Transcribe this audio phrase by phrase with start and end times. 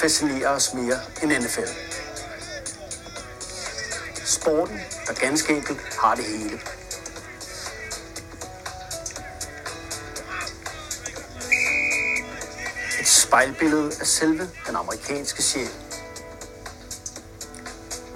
[0.00, 1.70] fascinerer os mere end NFL.
[4.24, 6.60] Sporten, der ganske enkelt har det hele.
[13.00, 15.68] Et spejlbillede af selve den amerikanske sjæl.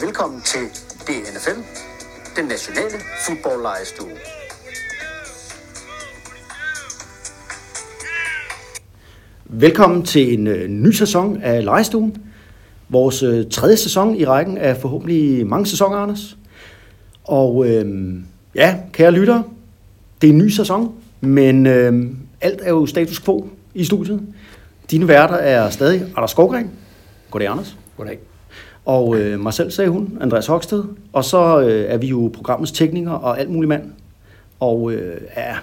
[0.01, 0.69] Velkommen til
[1.07, 1.61] DNFL,
[2.37, 4.19] den nationale fodboldlejestue.
[9.57, 12.17] Velkommen til en øh, ny sæson af Lejestuen.
[12.89, 16.37] Vores øh, tredje sæson i rækken af forhåbentlig mange sæsoner, Anders.
[17.25, 18.15] Og øh,
[18.55, 19.45] ja, kære lyttere,
[20.21, 24.23] det er en ny sæson, men øh, alt er jo status quo i studiet.
[24.91, 26.71] Dine værter er stadig Anders Skovgren.
[27.31, 27.77] Goddag, Anders.
[27.97, 28.19] Goddag.
[28.85, 30.85] Og øh, mig selv, sagde hun, Andreas Hoksted.
[31.13, 33.93] Og så øh, er vi jo programmets tekniker og alt muligt mand.
[34.61, 35.55] Og øh, ja,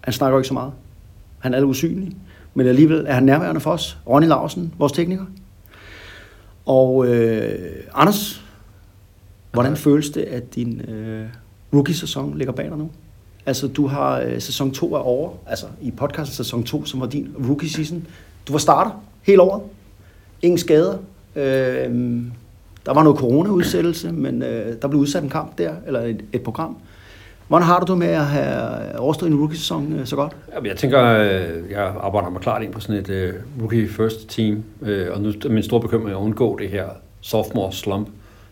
[0.00, 0.72] han snakker jo ikke så meget.
[1.38, 2.12] Han er usynlig.
[2.54, 3.98] Men alligevel er han nærværende for os.
[4.08, 5.24] Ronny Larsen, vores tekniker.
[6.66, 8.44] Og øh, Anders,
[9.52, 9.76] hvordan Ja.
[9.78, 11.26] føles det, at din øh,
[11.74, 12.90] rookie-sæson ligger bag dig nu?
[13.46, 15.30] Altså, du har øh, sæson 2 er over.
[15.46, 17.96] Altså, i podcasten sæson 2, som var din rookie-season.
[18.48, 18.90] Du var starter
[19.22, 19.62] hele året.
[20.42, 20.98] Ingen skader.
[21.36, 22.22] Øh,
[22.86, 26.42] der var noget corona-udsættelse, men øh, der blev udsat en kamp der, eller et, et
[26.42, 26.76] program.
[27.48, 30.32] Hvordan har du det med at have overstået en rookie-sæson øh, så godt?
[30.54, 34.28] Jamen, jeg tænker, øh, jeg arbejder mig klart ind på sådan et øh, rookie first
[34.28, 36.84] team, øh, og nu er min store bekymring at undgå det her
[37.20, 38.08] sophomore slump,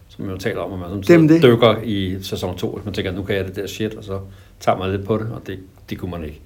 [0.08, 1.42] som jeg jo taler om, at man sådan det.
[1.42, 4.04] dykker i sæson 2, hvis man tænker, at nu kan jeg det der shit, og
[4.04, 4.18] så
[4.60, 5.58] tager man lidt på det, og det,
[5.90, 6.40] det kunne man ikke.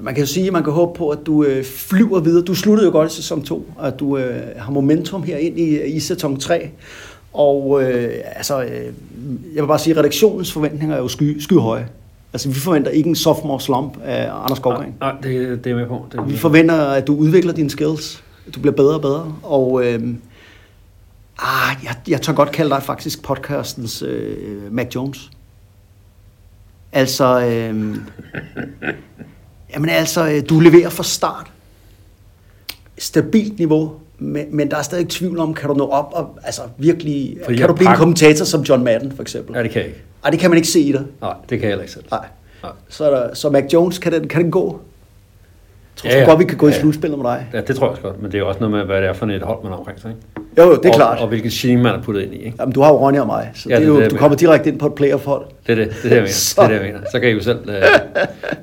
[0.00, 2.44] Man kan jo sige, at man kan håbe på, at du øh, flyver videre.
[2.44, 5.58] Du sluttede jo godt i sæson 2, og at du øh, har momentum her ind
[5.58, 6.70] i, i sæson 3.
[7.32, 8.84] Og øh, altså, øh,
[9.54, 11.88] jeg vil bare sige, at redaktionens forventninger er jo sky, skyhøje.
[12.32, 14.94] Altså, vi forventer ikke en sophomore slump af Anders Skovgren.
[15.00, 16.06] Nej, det, det er med på.
[16.12, 18.24] Det er vi forventer, at du udvikler dine skills.
[18.54, 19.34] Du bliver bedre og bedre.
[19.42, 20.14] Og øh,
[21.38, 25.30] ah, jeg, jeg tør godt kalde dig faktisk podcastens øh, Mac Jones.
[26.92, 27.96] Altså, øh,
[29.74, 31.50] jamen altså, øh, du leverer fra start.
[32.98, 36.62] Stabilt niveau, men, men der er stadig tvivl om, kan du nå op og altså
[36.78, 39.56] virkelig, Fordi kan jeg du blive en pakker- kommentator som John Madden for eksempel?
[39.56, 40.02] Ja, det kan jeg ikke.
[40.24, 41.04] Ej, det kan man ikke se i dig.
[41.20, 42.04] Nej, det kan jeg heller ikke selv.
[42.10, 42.26] Nej.
[42.62, 42.72] Nej.
[42.88, 44.80] Så, er der, så Mac Jones, kan den, kan den gå?
[45.96, 46.26] Tror du Ja, ja.
[46.28, 46.80] godt, vi kan gå i Ja, ja.
[46.80, 47.46] slutspillet med dig?
[47.52, 49.12] Ja, det tror jeg også godt, men det er også noget med, hvad det er
[49.12, 50.22] for et hold, man har omkring sig, ikke?
[50.58, 51.18] Jo, jo, det er og, klart.
[51.20, 52.56] Og hvilket team, man har puttet ind i, ikke?
[52.60, 54.02] Jamen, du har jo Ronny og mig, så Ja, det er det er jo, det,
[54.02, 55.44] jeg du kommer direkte ind på et playoff-hold.
[55.66, 56.26] Det er det, det, er det jeg mener.
[56.32, 57.06] Så- Det er det, jeg mener.
[57.12, 57.58] Så kan I jo selv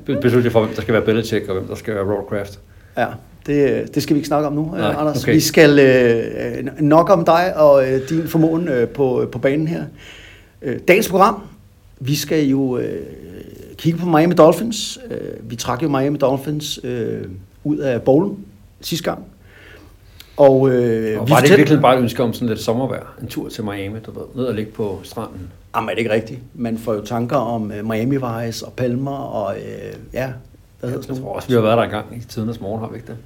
[0.08, 2.60] øh, beslutte for, hvem der skal være Belichick, og hvem der skal være Rollcraft.
[2.98, 3.06] Ja,
[3.50, 5.24] det, det skal vi ikke snakke om nu, Nej, Nej, Anders.
[5.24, 5.34] okay.
[5.34, 9.84] Vi skal øh, nok om dig og øh, din formåen øh, på, på banen her.
[10.62, 11.42] Øh, dagens program,
[12.00, 13.06] vi skal jo øh,
[13.78, 15.00] kigge på Miami Dolphins.
[15.12, 17.22] Øh, vi trak jo Miami Dolphins øh,
[17.64, 18.38] ud af bowlen
[18.82, 19.26] sidste gang.
[20.38, 23.14] Og, øh, Og vi var det virkelig bare et ønske om sådan lidt sommervejr?
[23.22, 25.40] En tur til Miami, du ved, ned og ligge på stranden.
[25.76, 26.40] Jamen er det ikke rigtigt?
[26.54, 30.30] Man får jo tanker om uh, Miami Vice og Palmer og uh, ja,
[30.80, 32.90] hvad hedder Jeg sådan tror også, vi har været der engang i tidernes morgen, har
[32.90, 33.18] vi ikke det?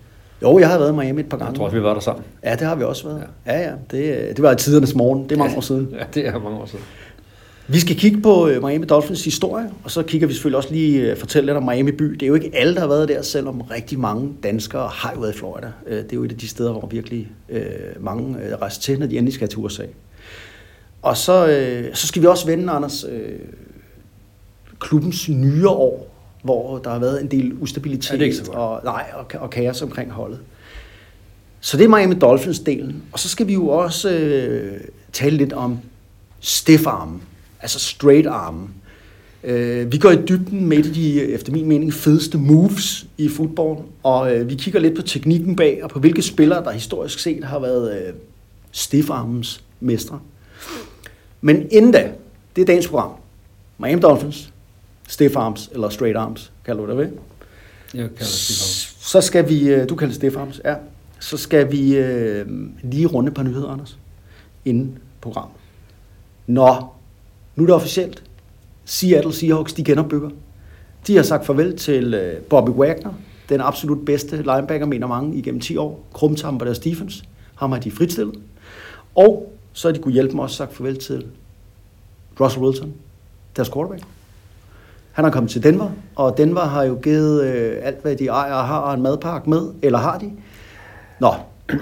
[0.44, 1.50] Jo, jeg har været i Miami et par gange.
[1.50, 2.26] Jeg tror også, vi været der sammen.
[2.44, 3.24] Ja, det har vi også været.
[3.46, 3.72] Ja, ja.
[3.92, 5.24] Det, øh, det var i tidernes morgen.
[5.24, 5.90] Det er mange år siden.
[6.00, 6.86] Ja, det er mange år siden.
[7.68, 11.12] Vi skal kigge på uh, Miami Dolphins historie, og så kigger vi selvfølgelig også lige
[11.12, 12.04] uh, fortælle lidt om Miami by.
[12.04, 15.20] Det er jo ikke alle, der har været der, selvom rigtig mange danskere har jo
[15.20, 15.68] været i Florida.
[15.86, 17.32] Uh, det er jo et af de steder, hvor virkelig
[18.00, 19.84] mange rejser til, når de endelig skal til USA.
[21.02, 21.48] Og så,
[21.94, 23.06] så skal vi også vende, Anders,
[24.80, 26.13] klubbens nye år,
[26.44, 30.12] hvor der har været en del ustabilitet Ja, det og, nej, og, og kaos omkring
[30.12, 30.40] holdet.
[31.60, 32.94] Så det er Miami Dolphins-delen.
[33.12, 34.82] Og så skal vi jo også øh,
[35.14, 35.80] tale lidt om
[36.40, 37.22] stiff arm,
[37.62, 38.70] altså straight arm.
[39.44, 43.30] Øh, vi går i dybden med et af de, efter min mening, fedeste moves i
[43.30, 47.20] fodbold, og øh, vi kigger lidt på teknikken bag, og på hvilke spillere, der historisk
[47.20, 48.14] set har været øh,
[48.72, 50.20] stiff armens mestre.
[51.42, 52.12] Men inden da,
[52.56, 53.12] det er dagens program.
[53.78, 54.53] Miami Dolphins,
[55.14, 57.10] stiff arms, eller straight arms, kalder du det ved?
[57.94, 60.76] Jeg kan det sige Så skal vi, øh, du kalder det stiff arms, ja.
[61.20, 62.46] Så skal vi øh,
[62.84, 63.98] lige runde par nyheder, Anders,
[64.66, 65.58] inden programmet.
[66.48, 66.76] Nå,
[67.56, 68.24] nu er det officielt.
[68.86, 70.30] Seattle Seahawks, de genopbygger.
[71.08, 73.14] De har sagt farvel til øh, Bobby Wagner,
[73.50, 76.08] den absolut bedste linebacker, mener mange, igennem 10 år.
[76.14, 77.24] Krumtam på deres defense.
[77.56, 78.36] Ham har de fritstillet.
[79.16, 81.26] Og så har de kunne hjælpe mig også sagt farvel til
[82.40, 82.94] Russell Wilson,
[83.56, 84.04] deres quarterback.
[85.14, 88.54] Han er kommet til Denver, og Denver har jo givet øh, alt, hvad de ejer
[88.54, 90.32] og har en madpakke med, eller har de.
[91.20, 91.34] Nå,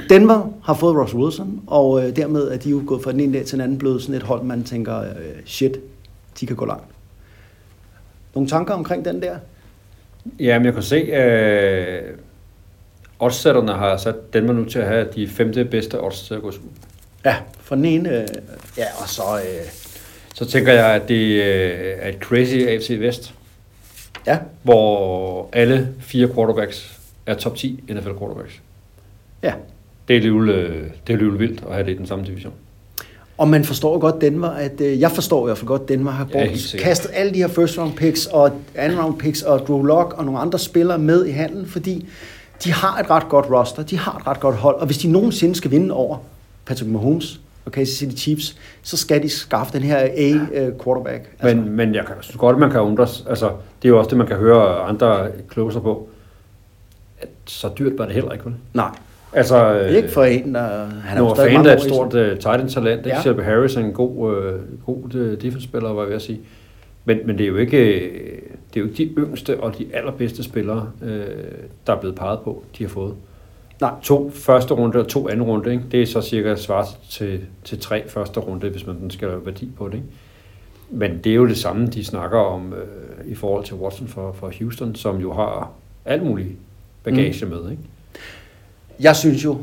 [0.10, 3.34] Denver har fået Russell Wilson, og øh, dermed er de jo gået fra den ene
[3.34, 5.08] dag til den anden blevet sådan et hold, man tænker, øh,
[5.46, 5.78] shit,
[6.40, 6.86] de kan gå langt.
[8.36, 9.36] Nogle tanker omkring den der?
[10.40, 12.02] Ja, men jeg kunne se, øh,
[13.20, 16.52] oddsætterne har sat Denver nu til at have de femte bedste odds til at gå.
[17.26, 18.28] Ja, for den ene, øh,
[18.78, 19.81] ja, og så, øh,
[20.42, 23.34] Så tænker jeg, at det øh, er et crazy AFC Vest,
[24.28, 28.62] ja, hvor alle fire quarterbacks er top 10 NFL quarterbacks.
[29.44, 29.54] ja.
[30.08, 32.54] Det er alligevel, øh, det er alligevel vildt at have det i den samme division.
[33.38, 36.12] Og man forstår godt Denver, at øh, jeg forstår i hvert fald godt, at Denver
[36.12, 36.88] har Ja, brugt, sikkert.
[36.88, 40.26] kastet alle de her first round picks og anden round picks og Drew Lock og
[40.26, 42.08] nogle andre spillere med i handlen, fordi
[42.64, 45.08] de har et ret godt roster, de har et ret godt hold, og hvis de
[45.12, 46.18] nogensinde skal vinde over
[46.66, 51.30] Patrick Mahomes og Kansas City Chiefs, så skal de skaffe den her A-quarterback.
[51.42, 51.72] Men, altså.
[51.72, 53.26] men jeg kan, synes godt, man kan undres.
[53.30, 53.46] Altså,
[53.82, 56.10] det er jo også det, man kan høre andre kloge sig på.
[57.22, 58.56] At så dyrt var det heller ikke, vel?
[58.74, 58.90] nej,
[59.34, 60.86] Altså, øh, ikke for en, der...
[60.86, 62.98] Han Noah stadig Fant mange er år et stort uh, tight end talent.
[62.98, 63.10] Ikke?
[63.10, 63.22] Ja.
[63.22, 66.40] Shelby Harris er en god, uh, god uh, defense-spiller, var jeg ved at sige.
[67.06, 68.42] Men, men det er jo ikke, øh,
[68.74, 71.08] det er jo ikke de yngste og de allerbedste spillere, uh,
[71.88, 73.14] der er blevet peget på, de har fået.
[73.82, 73.92] Nej.
[74.04, 75.84] To første runde og to anden runde, ikke?
[75.92, 79.70] det er så cirka svaret til, til tre første runde, hvis man skal have værdi
[79.78, 79.94] på det.
[79.94, 80.08] Ikke?
[80.90, 84.32] Men det er jo det samme, de snakker om øh, i forhold til Watson for,
[84.40, 85.72] for Houston, som jo har
[86.06, 86.50] alt muligt
[87.04, 87.52] bagage mm.
[87.52, 87.72] med.
[87.72, 87.84] Ikke?
[89.00, 89.58] Jeg synes jo,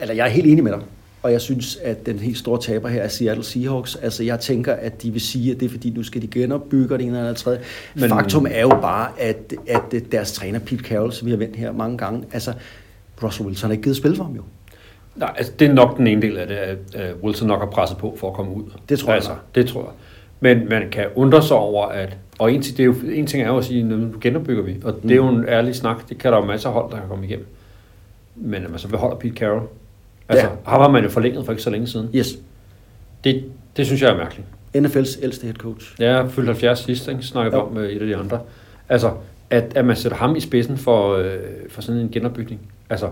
[0.00, 0.80] eller jeg er helt enig med dig,
[1.22, 3.96] og jeg synes, at den helt store taber her er Seattle Seahawks.
[3.96, 6.94] Altså, jeg tænker, at de vil sige, at det er fordi, nu skal de genopbygge
[6.94, 7.60] det ene eller andet tredje.
[7.94, 11.56] Men- Faktum er jo bare, at, at deres træner, Pete Carroll, som vi har vendt
[11.56, 12.52] her mange gange, altså,
[13.22, 14.42] Russell Wilson har ikke givet spil for ham jo.
[15.16, 17.66] Nej, altså, det er nok den ene del af det, at at Wilson nok har
[17.66, 18.64] presset på for at komme ud.
[18.88, 19.30] Det tror jeg altså.
[19.54, 19.90] Det tror jeg.
[20.40, 22.16] Men man kan undre sig over, at...
[22.38, 24.76] Og en, ting- det er jo, en ting er jo at sige, nu genopbygger vi.
[24.84, 26.08] Og det er jo en ærlig snak.
[26.08, 27.46] Det kan der jo masser af hold, der kan komme igennem.
[28.36, 29.66] Men at man så beholder Pete Carroll.
[30.28, 30.52] Altså, Ja.
[30.52, 30.70] ja.
[30.78, 32.08] har man jo forlænget for ikke så længe siden.
[32.14, 32.38] Yes.
[33.24, 33.44] Det,
[33.76, 34.46] det synes jeg er mærkeligt.
[34.76, 35.94] NFL's ældste head coach.
[36.02, 37.22] Har fyldt 70 sidst, ikke?
[37.22, 37.60] snakket Jo.
[37.60, 38.40] om med et af de andre.
[38.88, 39.10] Altså,
[39.50, 41.36] at, at man sætter ham i spidsen for, øh,
[41.68, 42.60] for sådan en genopbygning.
[42.90, 43.08] Altså,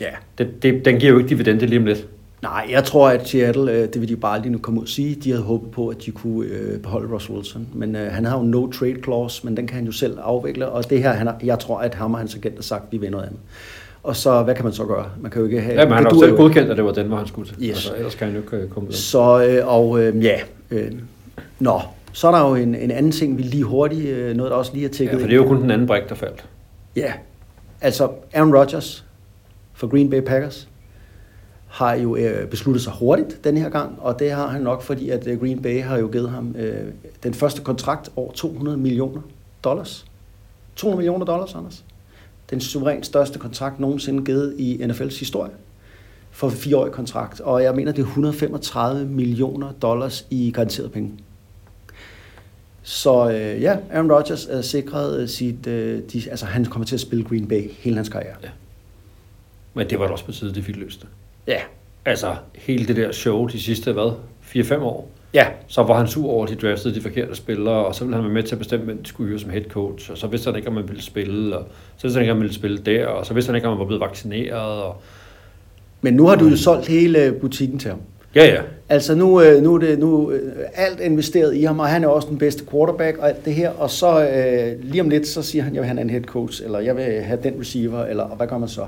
[0.00, 0.10] Ja.
[0.38, 2.06] det, det, den giver jo ikke dividende lige om lidt.
[2.42, 4.88] Nej, jeg tror, at Seattle, øh, det vil de bare aldrig nu komme ud og
[4.88, 7.68] sige, de havde håbet på, at de kunne øh, beholde Russell Wilson.
[7.74, 10.68] Men øh, han har jo no trade clause, men den kan han jo selv afvikle,
[10.68, 12.98] og det her, han har, jeg tror, at ham og hans agent har sagt, vi
[12.98, 13.38] vil noget andet.
[14.02, 15.06] Og så, hvad kan man så gøre?
[15.20, 15.74] Man kan jo ikke have...
[15.80, 17.56] Ja, men han har jo selv godkendt, at det var den, hvor han skulle til.
[17.62, 17.70] Yes.
[17.70, 18.92] Altså, ellers kan han jo ikke øh, komme ud.
[18.94, 20.36] Så, øh, og øh, ja,
[20.70, 20.92] øh,
[21.60, 21.80] nå,
[22.12, 24.72] så er der jo en, en anden ting, vi lige hurtigt, øh, noget der også
[24.74, 26.44] lige er Ja, tækket for det er jo kun den anden brik, der faldt.
[26.96, 27.12] Ja,
[27.80, 29.04] altså Aaron Rodgers
[29.76, 30.68] for Green Bay Packers
[31.66, 35.10] har jo øh, besluttet sig hurtigt den her gang, og det har han nok, fordi
[35.10, 36.92] at øh, Green Bay har jo givet ham øh,
[37.22, 39.20] den første kontrakt over 200 millioner
[39.64, 40.06] dollars.
[40.76, 41.84] 200 millioner dollars, Anders.
[42.50, 45.52] Den suverænt største kontrakt nogensinde givet i NFL's historie
[46.30, 51.12] for en fireårig kontrakt, og jeg mener, det er 135 millioner dollars i garanteret penge.
[52.82, 56.96] Så øh, ja, Aaron Rodgers er sikret øh, sit, øh, de, altså han kommer til
[56.96, 58.36] at spille Green Bay hele hans karriere.
[58.42, 58.48] Ja.
[59.76, 61.08] Men det var da også på tide, de fik løst det.
[61.46, 61.58] Ja.
[62.04, 64.12] Altså, hele det der show de sidste, hvad,
[64.56, 65.46] 4-5 år, Ja.
[65.66, 68.24] så var han sur over, at de draftede de forkerte spillere, og så ville han
[68.24, 70.46] være med til at bestemme, hvem de skulle hyre som head coach, og så vidste
[70.50, 71.64] han ikke, om man ville spille, og
[71.96, 73.72] så vidste han ikke, om man ville spille der, og så vidste han ikke, om
[73.72, 74.96] man var blevet vaccineret, og
[76.02, 78.00] Men nu har du jo solgt hele butikken til ham.
[78.34, 81.86] ja, ja, Altså nu, øh, nu er det nu øh, alt investeret i ham, og
[81.88, 83.70] han er også den bedste quarterback og alt det her.
[83.70, 86.64] Og så øh, lige om lidt, så siger han, jeg vil have en head coach,
[86.64, 88.84] eller jeg vil have den receiver, eller og hvad gør man så?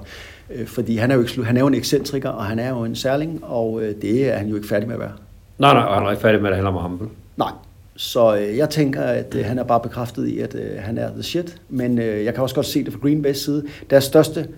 [0.55, 2.85] Øh, fordi han er, jo ikke, han er jo en ekscentriker, og han er jo
[2.85, 5.13] en særling, og øh, det er han jo ikke færdig med at være.
[5.59, 7.11] nej, nej, han er ikke færdig med, at det handler om ham?
[7.37, 7.51] Nej.
[7.97, 11.11] Så øh, jeg tænker, at øh, han er bare bekræftet i, at øh, han er
[11.11, 11.57] the shit.
[11.69, 13.67] Men øh, jeg kan også godt se det fra Green Bay's side.
[13.91, 14.49] Deres største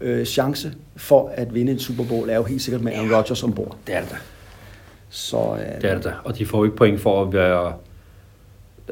[0.00, 3.42] øh, chance for at vinde en Super Bowl er jo helt sikkert med Aaron Rodgers
[3.42, 3.76] ombord.
[3.86, 4.16] Det er det da.
[5.08, 6.12] Så øh, Det er det da.
[6.24, 7.72] Og de får jo ikke point for at være,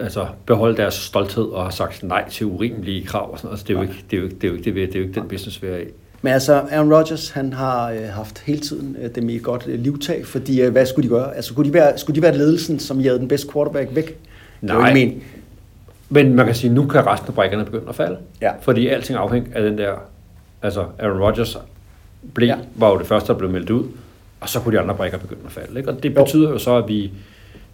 [0.01, 3.55] altså, beholde deres stolthed og har sagt nej til urimelige krav og sådan noget.
[3.55, 4.97] Altså, det, er er jo ikke, det, er jo ikke, det, er jo ikke, det
[4.97, 5.85] er jo ikke den business, vi er i.
[6.27, 9.65] Men altså, Aaron Rodgers, han har øh, haft hele tiden øh, dem i et godt
[9.67, 11.35] øh, livtag, fordi øh, hvad skulle de gøre?
[11.37, 14.07] Altså, skulle de være, skulle de være ledelsen, som jagede den bedste quarterback væk?
[14.07, 14.17] Det
[14.61, 14.89] Nej.
[14.95, 15.23] ikke men.
[16.09, 18.17] Men man kan sige, nu kan resten af brækkerne begynde at falde.
[18.43, 18.51] Ja.
[18.61, 19.93] Fordi alting afhænger af den der,
[20.63, 21.59] altså Aaron Rodgers
[22.35, 22.57] blev, Ja.
[22.75, 23.85] var jo det første, der blev meldt ud,
[24.41, 25.79] og så kunne de andre brækker begynde at falde.
[25.79, 25.91] Ikke?
[25.91, 26.25] Og det Jo.
[26.25, 27.11] betyder jo så, at vi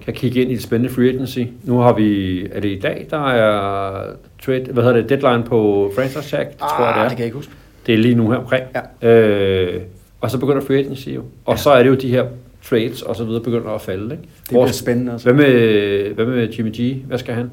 [0.05, 1.39] kan kigge ind i et spændende free agency.
[1.65, 4.05] Nu har vi, er det i dag, der er
[4.45, 7.05] trade, hvad hedder det, deadline på franchise tag, det tror jeg det er.
[7.05, 7.53] Ah, det kan jeg ikke huske.
[7.87, 8.65] Det er lige nu her omkring.
[9.03, 9.09] Ja.
[9.11, 9.83] Øh,
[10.21, 11.23] og så begynder free agency jo.
[11.45, 11.57] Og Ja.
[11.59, 12.27] så er det jo de her
[12.63, 14.05] trades og så videre begynder at falde.
[14.05, 14.23] Ikke?
[14.23, 15.13] Det bliver spændende.
[15.13, 15.33] Altså.
[15.33, 16.97] Hvad med, hvad med Jimmy G?
[17.07, 17.51] Hvad skal han?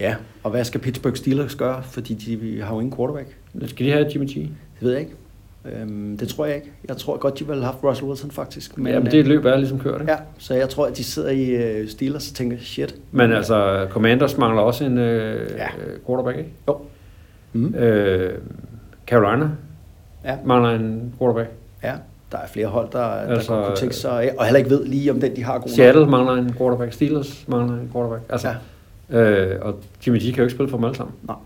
[0.00, 1.82] Ja, og hvad skal Pittsburgh Steelers gøre?
[1.82, 3.28] Fordi de har jo ingen quarterback.
[3.66, 4.34] Skal de have Jimmy G?
[4.34, 4.48] Det
[4.80, 5.12] ved jeg ikke.
[5.80, 6.70] Øhm, det tror jeg ikke.
[6.88, 8.78] Jeg tror godt, de ville have haft Russell Wilson faktisk.
[8.78, 10.12] Men, Jamen, det løb er ligesom kørt, ikke?
[10.12, 12.94] Ja, så jeg tror, at de sidder i uh, Steelers og tænker, shit.
[13.12, 15.62] Men altså, Commanders mangler også en øh, Ja.
[15.62, 15.68] ja.
[16.06, 16.50] quarterback, ikke?
[16.68, 16.76] Jo.
[17.52, 17.74] Mm.
[17.74, 18.32] Øh,
[19.06, 19.48] Carolina
[20.24, 20.36] Ja.
[20.44, 21.50] mangler en quarterback.
[21.82, 21.92] Ja,
[22.32, 24.84] der er flere hold, der, der Altså, altså, kunne tænke sig, og heller ikke ved
[24.84, 25.70] lige, om den de har god nok.
[25.70, 26.92] Seattle mangler en quarterback.
[26.92, 28.22] Steelers mangler en quarterback.
[28.28, 28.54] Altså,
[29.10, 29.18] Ja.
[29.18, 29.74] øh, og
[30.06, 31.14] Jimmy G kan jo ikke spille for dem alle sammen.
[31.22, 31.36] Nej.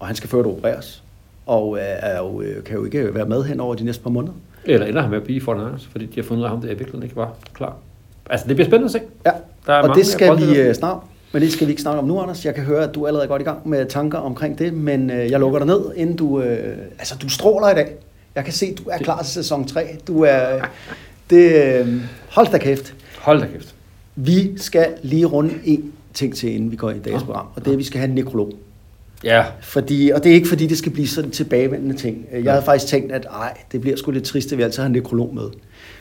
[0.00, 1.02] Og han skal ført opereres.
[1.46, 4.10] Og øh, er jo, øh, kan jo ikke være med hen over de næste par
[4.10, 4.32] måneder.
[4.64, 6.60] Eller ender han med at blive for Niners, fordi de har fundet ud af ham,
[6.60, 7.76] det er virkelig ikke var klar.
[8.30, 9.00] Altså, det bliver spændende at se.
[9.26, 9.30] Ja,
[9.66, 10.98] Der er og det skal vi der- øh, snart.
[11.36, 12.44] Men det skal vi ikke snakke om nu, Anders.
[12.44, 15.10] Jeg kan høre, at du er allerede godt i gang med tanker omkring det, men
[15.10, 16.40] øh, jeg lukker dig ned, inden du...
[16.40, 17.94] Øh, altså, du stråler i dag.
[18.34, 19.86] Jeg kan se, at du er klar til sæson 3.
[20.06, 20.60] Du er...
[21.30, 22.94] Det, øh, hold da kæft.
[23.18, 23.74] Hold da kæft.
[24.16, 27.68] Vi skal lige runde en ting til, inden vi går i dagens program, og det
[27.68, 28.52] er, at vi skal have en nekrolog.
[29.24, 32.26] Ja, Fordi, og det er ikke fordi, det skal blive sådan tilbagevendende ting.
[32.32, 34.86] Jeg havde faktisk tænkt, at ej, det bliver sgu lidt trist, at vi altid har
[34.86, 35.50] en nekrolog med.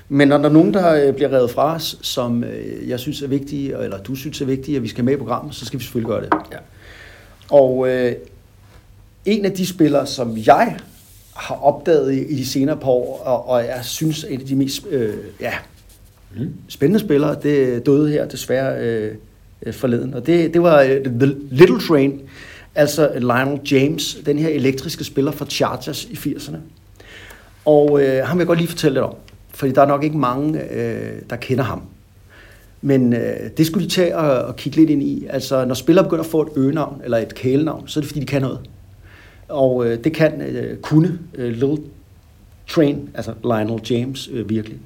[0.10, 3.22] Men når der er nogen, der øh, bliver revet fra os, som øh, jeg synes
[3.22, 5.80] er vigtige, eller du synes er vigtige, at vi skal med i programmet, så skal
[5.80, 6.30] vi selvfølgelig gøre det.
[6.52, 6.58] Ja.
[7.50, 8.14] Og øh,
[9.26, 10.78] en af de spillere, som jeg
[11.36, 14.56] har opdaget i, de senere par år, og, og jeg synes er en af de
[14.56, 15.54] mest øh, ja,
[16.38, 16.54] Mm.
[16.68, 19.16] spændende spillere, det døde her desværre øh,
[19.74, 20.14] forleden.
[20.14, 22.22] Og det, det var øh, The Little Train,
[22.76, 26.58] altså Lionel James, den her elektriske spiller fra Chargers i 80'erne.
[27.66, 29.16] Og øh, ham vil jeg godt lige fortælle lidt om,
[29.56, 31.82] fordi der er nok ikke mange, øh, der kender ham.
[32.82, 35.28] Men øh, det skulle de tage og, og kigge lidt ind i.
[35.30, 38.20] Altså, når spillere begynder at få et øgenavn eller et kælenavn, så er det fordi,
[38.20, 38.60] de kan noget.
[39.50, 41.78] Og øh, det kan øh, kunne øh, Little
[42.68, 44.78] Train, altså Lionel James, øh, virkelig.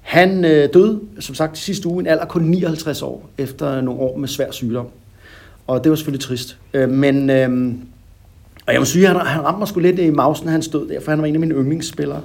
[0.00, 4.00] Han øh, døde, som sagt, sidste uge, i en alder kun 59 år, efter nogle
[4.00, 4.86] år med svær sygdom.
[5.66, 6.58] Og det var selvfølgelig trist.
[6.74, 7.74] Øh, men, øh,
[8.66, 10.88] og jeg må sige, at han, han ramte mig sgu lidt i mausen, han stod
[10.88, 12.22] der, for han var en af mine yndlingsspillere.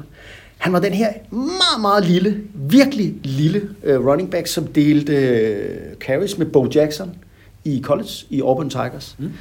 [0.64, 5.96] Han var den her meget, meget lille, virkelig lille øh, running back, som delte øh,
[6.00, 7.16] carries med Bo Jackson
[7.64, 9.16] i college, i Auburn Tigers.
[9.20, 9.32] Mm.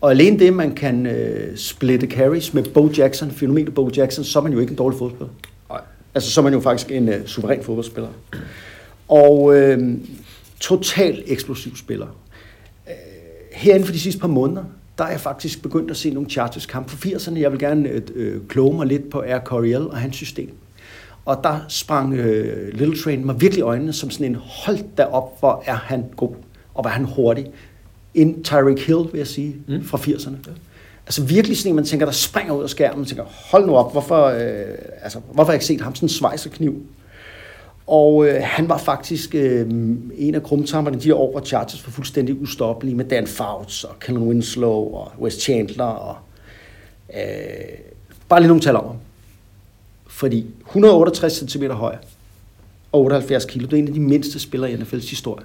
[0.00, 4.38] Og alene det, man kan øh, splitte carries med Bo Jackson, fænomenet Bo Jackson, så
[4.38, 5.28] er man jo ikke en dårlig fodspiller.
[5.68, 5.80] Nej.
[6.14, 8.10] Altså, så er man jo faktisk en øh, suveræn fodboldspiller.
[9.08, 9.98] Og øh,
[10.60, 12.06] total eksplosiv spiller.
[12.88, 12.94] Øh,
[13.52, 14.64] herinde for de sidste par måneder,
[14.98, 17.38] der er jeg faktisk begyndt at se nogle Chargers kamp for 80'erne.
[17.38, 20.50] Jeg vil gerne øh, øh, kloge mig lidt på Air Coryell og hans system.
[21.24, 25.04] Og der sprang øh, Little Train mig virkelig i øjnene som sådan en, hold da
[25.04, 26.34] op, hvor er han god,
[26.74, 27.46] og hvor er han hurtig.
[28.14, 29.84] En Tyreek Hill, vil jeg sige, Mm.
[29.84, 30.50] fra 80'erne.
[31.06, 33.76] Altså virkelig sådan en, man tænker, der springer ud af skærmen, man tænker, hold nu
[33.76, 36.82] op, hvorfor, øh, altså, hvorfor har jeg ikke set ham sådan en svejserkniv?
[37.86, 39.66] Og øh, han var faktisk øh,
[40.16, 43.98] en af krumtammerne de her år, hvor Chargers var fuldstændig ustoppelige med Dan Fouts og
[44.00, 45.84] Kellen Winslow og Wes Chandler.
[45.84, 46.16] Og,
[47.14, 47.20] øh,
[48.28, 48.96] bare lige nogle tal om ham.
[50.10, 51.96] Fordi 168 cm høj
[52.92, 55.44] og 78 kg, det er en af de mindste spillere i NFL's historie.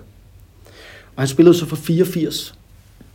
[1.16, 2.56] Og han spillede så fra 84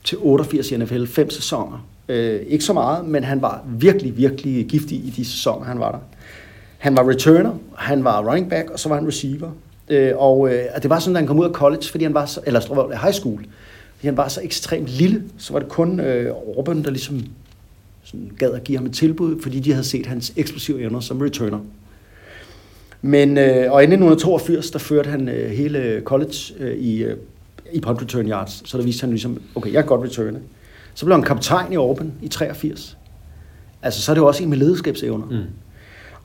[0.04, 1.86] til 88 i NFL, fem sæsoner.
[2.08, 5.92] Øh, ikke så meget, men han var virkelig, virkelig giftig i de sæsoner, han var
[5.92, 5.98] der.
[6.78, 9.50] Han var returner, han var running back, og så var han receiver.
[9.88, 12.14] Øh, og øh, og det var sådan, at han kom ud af college, fordi han
[12.14, 13.38] var så, eller high school,
[13.96, 17.24] fordi han var så ekstremt lille, så var det kun øh, Auburn, der ligesom
[18.10, 21.20] sådan gad at give ham et tilbud, fordi de havde set hans eksplosive evner som
[21.20, 21.58] returner.
[23.02, 27.16] Men, øh, og i 1982, der førte han øh, hele college øh, i, øh,
[27.72, 30.40] i punt return yards, så der viste han ligesom, okay, jeg kan godt returne.
[30.94, 32.98] Så blev han kaptajn i Auburn i 83.
[33.82, 35.26] Altså, så er det jo også en med lederskabsevner.
[35.26, 35.44] Mm.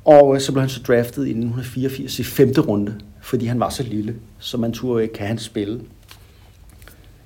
[0.05, 3.69] Og øh, så blev han så draftet i 1984 i femte runde, fordi han var
[3.69, 5.73] så lille, så man turde ikke, kan han spille.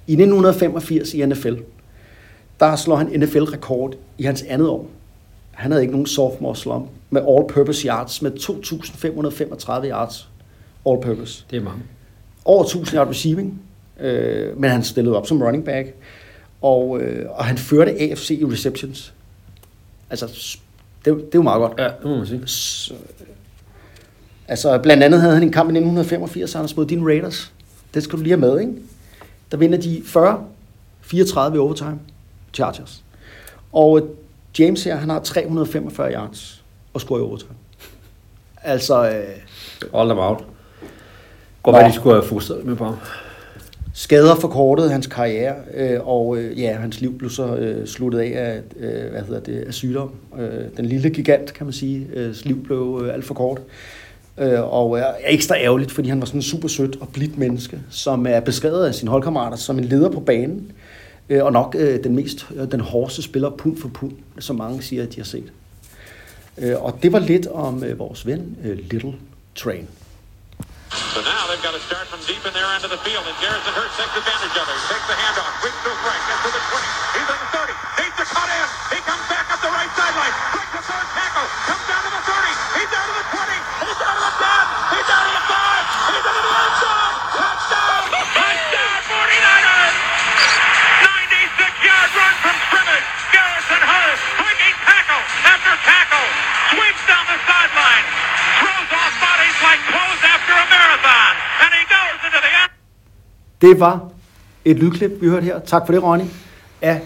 [0.08, 1.56] I 1985 i NFL,
[2.60, 4.88] der slår han NFL-rekord i hans andet år.
[5.52, 10.30] Han havde ikke nogen sophomore slump med all-purpose yards, med 2.535 yards
[10.88, 11.46] all-purpose.
[11.52, 11.82] Det er mange.
[12.46, 13.62] Over 1.000 yard receiving,
[14.00, 15.88] øh, men han stillede op som running back,
[16.62, 19.14] og, øh, og han førte AFC i receptions.
[20.10, 20.58] Altså,
[21.06, 21.74] det, det er jo meget godt.
[21.80, 22.42] Ja, det må man sige.
[22.46, 22.94] Så,
[24.48, 27.54] altså, blandt andet havde han en kamp i 1985, Anders, mod dine Raiders.
[27.94, 28.74] Det skal du lige have med, ikke?
[29.52, 30.02] Der vinder de
[31.52, 32.00] 40-34 i overtime.
[32.54, 33.04] Chargers.
[33.74, 34.08] Og øh,
[34.60, 36.64] James her, han har 345 yards
[36.94, 37.54] og scorer i overtime.
[38.64, 39.24] Altså, øh,
[39.94, 40.44] Hold dem out.
[41.64, 42.96] Godt, hvad de skulle have fokuseret med på ham.
[43.94, 48.32] skader forkortede hans karriere, øh, og øh, ja, hans liv blev så øh, sluttet af
[48.36, 50.12] af, øh, hvad hedder det, af sygdom.
[50.40, 53.62] Øh, den lille gigant, kan man sige, øh, liv blev øh, alt for kort.
[54.38, 57.80] Øh, og er ekstra ærgerligt, fordi han var sådan en super sødt og blidt menneske,
[57.90, 60.89] som er beskrevet af sine holdkammerater som en leder på banen, øh,
[61.30, 64.84] Øh, og nok øh, den mest, øh, den hårdeste spiller pund for pund, som mange
[64.84, 65.52] siger, at de har set.
[66.58, 69.14] Øh, og det var lidt om øh, vores ven, øh, Little
[69.56, 69.88] Train.
[71.14, 73.38] So now they've got to start from deep in their end of the field, and
[73.44, 74.78] Garrison Hurst takes advantage of it.
[74.92, 76.79] Takes the handoff, quick to right, gets to the 20.
[99.60, 99.84] It's like
[100.36, 101.34] after a marathon.
[101.64, 102.72] And he goes into the end.
[103.62, 104.12] Det var
[104.66, 105.60] et lydklip, vi hørte her.
[105.60, 106.24] Tak for det, Ronny.
[106.82, 107.02] Af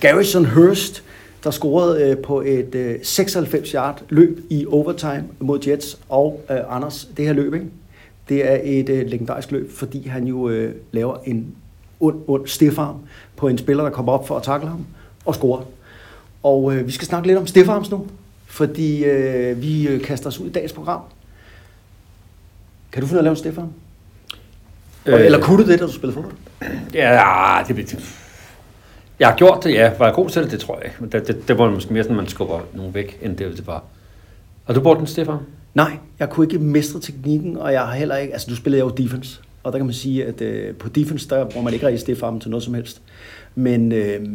[0.00, 1.04] Garrison Hurst,
[1.44, 5.98] der scorede øh, på et øh, 96-yard løb i overtime mod Jets.
[6.08, 7.66] Og øh, Anders, det her løb, ikke?
[8.28, 10.50] det er et legendarisk løb, fordi han jo
[10.92, 11.54] laver en
[12.00, 12.96] ond, ond stiffarm
[13.36, 14.86] på en spiller, der kommer op for at takle ham
[15.24, 15.64] og score.
[16.42, 18.06] Og vi skal snakke lidt om stiffarms nu,
[18.46, 19.04] fordi
[19.56, 21.00] vi kaster os ud i dagens program
[22.92, 23.72] kan du finde ud af at lave en stiffarm?
[25.06, 26.34] Øh, Eller kunne du det, da du spillede fodbold?
[26.94, 28.14] Ja, det, det,
[29.18, 29.92] jeg har gjort det, ja.
[29.98, 30.50] Var jeg god til det?
[30.50, 31.18] Det tror jeg ikke.
[31.18, 33.84] Det, det, det var måske mere sådan, man skubber nogen væk, end det, det var.
[34.64, 35.36] Har du brugt den, Stefan?
[35.74, 38.32] Nej, jeg kunne ikke mestre teknikken, og jeg har heller ikke...
[38.32, 41.44] Altså, du spillede jo defense, og der kan man sige, at øh, på defense, der
[41.44, 43.02] bruger man ikke rigtig stiffarmen til noget som helst.
[43.54, 44.26] Men øh,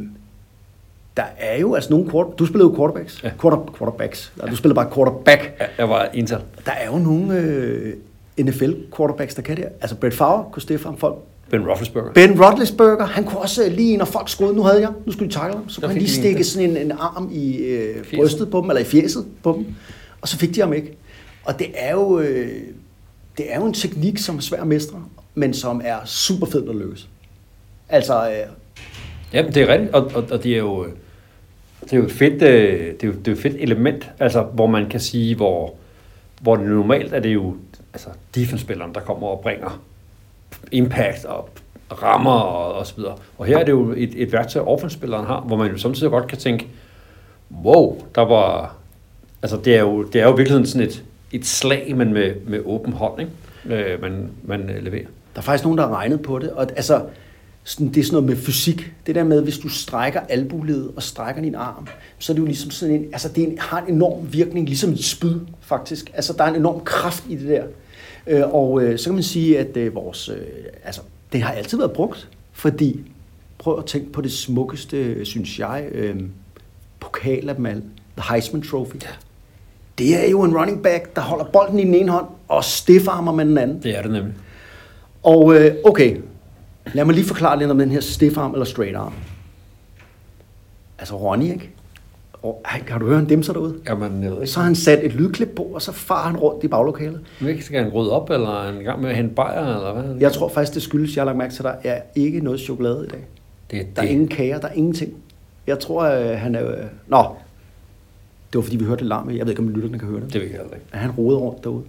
[1.17, 2.12] der er jo altså nogle...
[2.12, 3.24] Quarter, du spillede jo quarterbacks.
[3.24, 3.31] Ja.
[3.41, 4.33] Quarter, quarterbacks.
[4.41, 4.48] Ja.
[4.48, 5.55] Du spillede bare quarterback.
[5.60, 6.41] Ja, jeg var ental.
[6.65, 7.93] Der er jo nogle øh,
[8.42, 9.66] NFL-quarterbacks, der kan det.
[9.82, 11.16] Altså, Brett Favre kunne stiffarme folk.
[11.50, 12.13] Ben Roethlisberger.
[12.13, 15.30] Ben Roethlisberger, han kunne også øh, lige, når folk skudde, nu havde jeg, nu skulle
[15.30, 16.44] de takle ham, så kunne han lige stikke der.
[16.44, 19.75] sådan en, en arm i øh, brystet på dem, eller i fjeset på dem,
[20.22, 20.98] og så fik de ham ikke.
[21.46, 22.50] Og det er jo, øh,
[23.38, 25.04] det er jo en teknik, som er svær at mestre,
[25.36, 27.08] men som er super fed at løse.
[27.90, 28.36] Altså, øh,
[29.34, 30.86] Jamen, det er rigtigt, og, og, og det er jo,
[31.84, 34.42] det er jo et fedt, øh, det er jo, det er et fedt element, altså,
[34.42, 35.75] hvor man kan sige, hvor,
[36.42, 37.56] hvor det normalt er det jo
[37.94, 39.82] altså, defense-spilleren, der kommer og bringer
[40.72, 41.50] impact og
[42.02, 43.16] rammer og, og så videre.
[43.38, 46.27] Og her er det jo et, et værktøj, offense-spilleren har, hvor man jo samtidig godt
[46.27, 46.68] kan tænke,
[47.64, 48.75] wow, der var,
[49.42, 52.36] altså det er jo, det er jo virkelig virkeligheden sådan et, et slag, men med,
[52.48, 53.32] med åben hånd, ikke?
[53.66, 55.06] Øh, man, man øh, leverer.
[55.34, 57.01] Der er faktisk nogen, der har regnet på det, og altså,
[57.64, 58.94] sådan, det er sådan noget med fysik.
[59.08, 61.88] Det der med, hvis du strækker albuledet og strækker din arm,
[62.20, 64.92] så er det jo ligesom sådan en, altså det en, har en enorm virkning, ligesom
[64.92, 66.12] et spyd faktisk.
[66.14, 67.64] Altså der er en enorm kraft i det der.
[68.27, 70.31] Øh, og øh, så kan man sige, at øh, vores,
[70.83, 71.01] altså
[71.33, 73.01] det har altid været brugt, fordi,
[73.57, 76.16] prøv at tænke på det smukkeste, synes jeg, øh,
[77.00, 77.83] pokal af dem alle,
[78.18, 78.96] The Heisman Trophy.
[79.03, 79.07] Ja.
[79.98, 83.31] Det er jo en running back, der holder bolden i den ene hånd og stiffarmer
[83.31, 83.83] med den anden.
[83.83, 84.33] Det er det nemlig.
[85.24, 86.18] Og øh, okay,
[86.94, 89.14] lad mig lige forklare lidt om den her stiff arm eller straight arm.
[91.00, 91.70] Altså Ronny, ikke?
[92.44, 93.75] Og, ej, kan du høre en dimser derude?
[93.90, 94.51] Jamen, jeg ved ikke.
[94.51, 97.22] Så har han sat et lydklip på, og så far han rundt i baglokalet.
[97.40, 99.75] Men ikke skal han rydde op, eller er han i gang med at hente bajer,
[99.75, 100.16] eller hvad?
[100.20, 102.60] Jeg tror faktisk, det skyldes, jeg har lagt mærke til, at der er ikke noget
[102.60, 103.25] chokolade i dag.
[103.72, 105.14] det, er Der er ingen kager, der er ingenting.
[105.68, 106.72] Jeg tror, at han er...
[106.72, 106.77] øh,
[107.08, 107.25] Nå,
[108.53, 109.29] det var fordi, vi hørte det larm.
[109.29, 110.34] Jeg ved ikke, om lytterne kan høre det.
[110.34, 110.86] Det vil jeg ikke.
[110.92, 111.84] han roder rundt derude.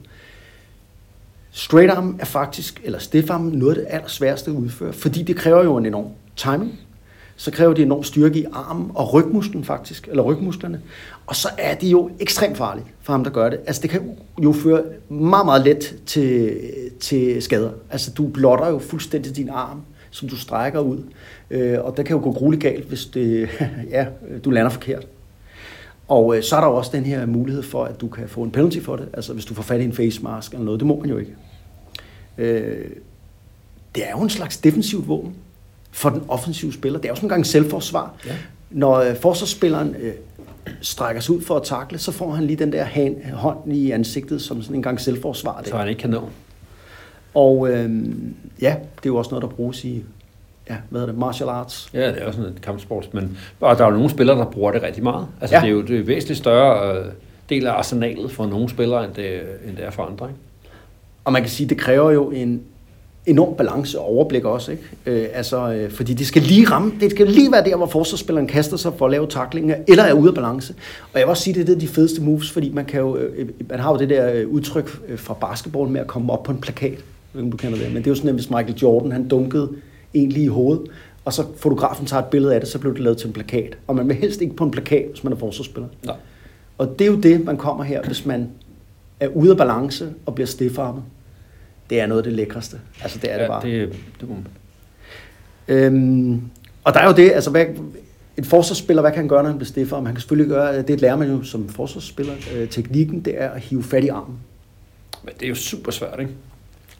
[1.50, 5.36] Straight arm er faktisk, eller stiff arm, noget af det allersværeste at udføre, fordi det
[5.36, 6.80] kræver jo en enorm timing.
[7.36, 10.80] Så kræver det enorm styrke i armen og rygmusklen faktisk, eller rygmusklerne.
[11.26, 13.60] Og så er det jo ekstremt farligt for ham, der gør det.
[13.66, 16.56] Altså det kan jo føre meget, meget let til,
[17.00, 17.70] til skader.
[17.90, 20.98] Altså du blotter jo fuldstændig din arm, som du strækker ud.
[21.50, 23.48] Øh, og der kan jo gå grueligt galt, hvis det,
[23.90, 24.06] ja,
[24.44, 25.06] du lander forkert.
[26.08, 28.42] Og øh, så er der jo også den her mulighed for, at du kan få
[28.42, 29.08] en penalty for det.
[29.12, 30.80] Altså hvis du får fat i en face mask eller noget.
[30.80, 31.34] Det må man jo ikke.
[32.38, 32.90] Øh,
[33.94, 35.34] det er jo en slags defensivt våben
[35.94, 36.98] for den offensive spiller.
[36.98, 38.14] Det er jo sådan en gang selvforsvar.
[38.26, 38.32] Ja.
[38.70, 40.12] Når øh, forsvarsspilleren øh,
[40.80, 43.90] strækker sig ud for at takle, så får han lige den der hand, hånd i
[43.90, 45.60] ansigtet som sådan en gang selvforsvar.
[45.64, 45.76] Så Der.
[45.76, 46.28] han ikke kan nå.
[47.34, 47.90] Og øh,
[48.60, 50.04] ja, det er jo også noget, der bruges i
[50.70, 51.88] ja, hvad hedder det, martial arts.
[51.94, 54.72] Ja, det er sådan et kampsport, men og der er jo nogle spillere, der bruger
[54.72, 55.26] det rigtig meget.
[55.40, 55.60] Altså, Ja.
[55.62, 57.06] det er jo det er væsentligt større øh,
[57.48, 60.26] del af arsenalet for nogle spillere, end det, end det er for andre.
[60.28, 60.40] Ikke?
[61.24, 62.62] Og man kan sige, det kræver jo en
[63.26, 64.82] enorm balance og overblik også, ikke?
[65.06, 68.46] Øh, altså, øh, fordi det skal lige ramme, det skal lige være der, hvor forsvarsspilleren
[68.46, 70.74] kaster sig for at lave taklinger, eller er ude af balance.
[71.12, 73.48] Og jeg vil også sige, det er de fedeste moves, fordi man kan jo, øh,
[73.70, 76.52] man har jo det der øh, udtryk øh, fra basketball med at komme op på
[76.52, 76.90] en plakat.
[76.90, 76.98] Jeg
[77.32, 79.12] ved ikke, om du kender det, men det er jo sådan, at hvis Michael Jordan,
[79.12, 79.68] han dunkede
[80.14, 80.82] en lige i hovedet,
[81.24, 83.78] og så fotografen tager et billede af det, så blev det lavet til en plakat.
[83.86, 85.88] Og man vil helst ikke på en plakat, hvis man er forsvarsspiller.
[86.04, 86.16] Nej.
[86.78, 88.48] Og det er jo det, man kommer her, hvis man
[89.20, 91.02] er ude af balance og bliver stiffarmet.
[91.90, 92.80] Det er noget af det lækreste.
[93.02, 93.62] Altså, det er det bare.
[93.62, 94.46] det, det må man.
[95.68, 96.42] Øhm,
[96.84, 97.66] og der er jo det, altså, hvad,
[98.36, 100.06] en forsvarsspiller, hvad kan han gøre, når han bliver stiffarmet?
[100.06, 102.34] Han kan selvfølgelig gøre, det lærer man jo som forsvarsspiller.
[102.54, 104.38] Øh, teknikken, det er at hive fat i armen.
[105.24, 106.32] Men det er jo super svært, ikke?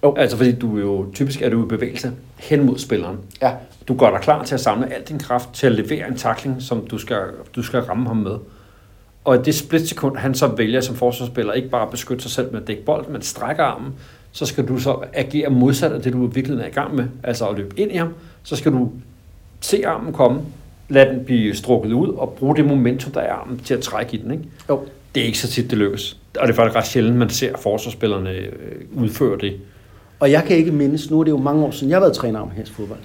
[0.03, 0.14] Jo.
[0.16, 3.18] Altså, fordi du jo, typisk er du i bevægelse hen mod spilleren.
[3.42, 3.53] Ja.
[3.88, 6.62] Du gør dig klar til at samle al din kraft til at levere en takling,
[6.62, 7.18] som du skal,
[7.57, 8.37] du skal ramme ham med.
[9.25, 12.53] Og i det splitsekund, han så vælger som forsvarsspiller ikke bare at beskytte sig selv
[12.53, 13.92] med at dække bolden, men strækker armen,
[14.35, 17.05] så skal du så agere modsat af det, du virkelig er i gang med.
[17.23, 18.09] Altså at løbe ind i ham,
[18.42, 18.92] så skal du
[19.61, 20.40] se armen komme,
[20.88, 23.81] lade den blive strukket ud og bruge det momentum, der er i armen til at
[23.81, 24.31] trække i den.
[24.31, 24.44] Ikke?
[24.68, 24.81] Jo.
[25.14, 26.16] Det er ikke så tit, det lykkes.
[26.38, 28.51] Og det er faktisk ret sjældent, man ser forsvarsspillerne øh,
[28.97, 29.61] udføre det.
[30.20, 32.14] Og jeg kan ikke mindes, nu er det jo mange år siden, jeg har været
[32.14, 33.01] træner om hestfodbold,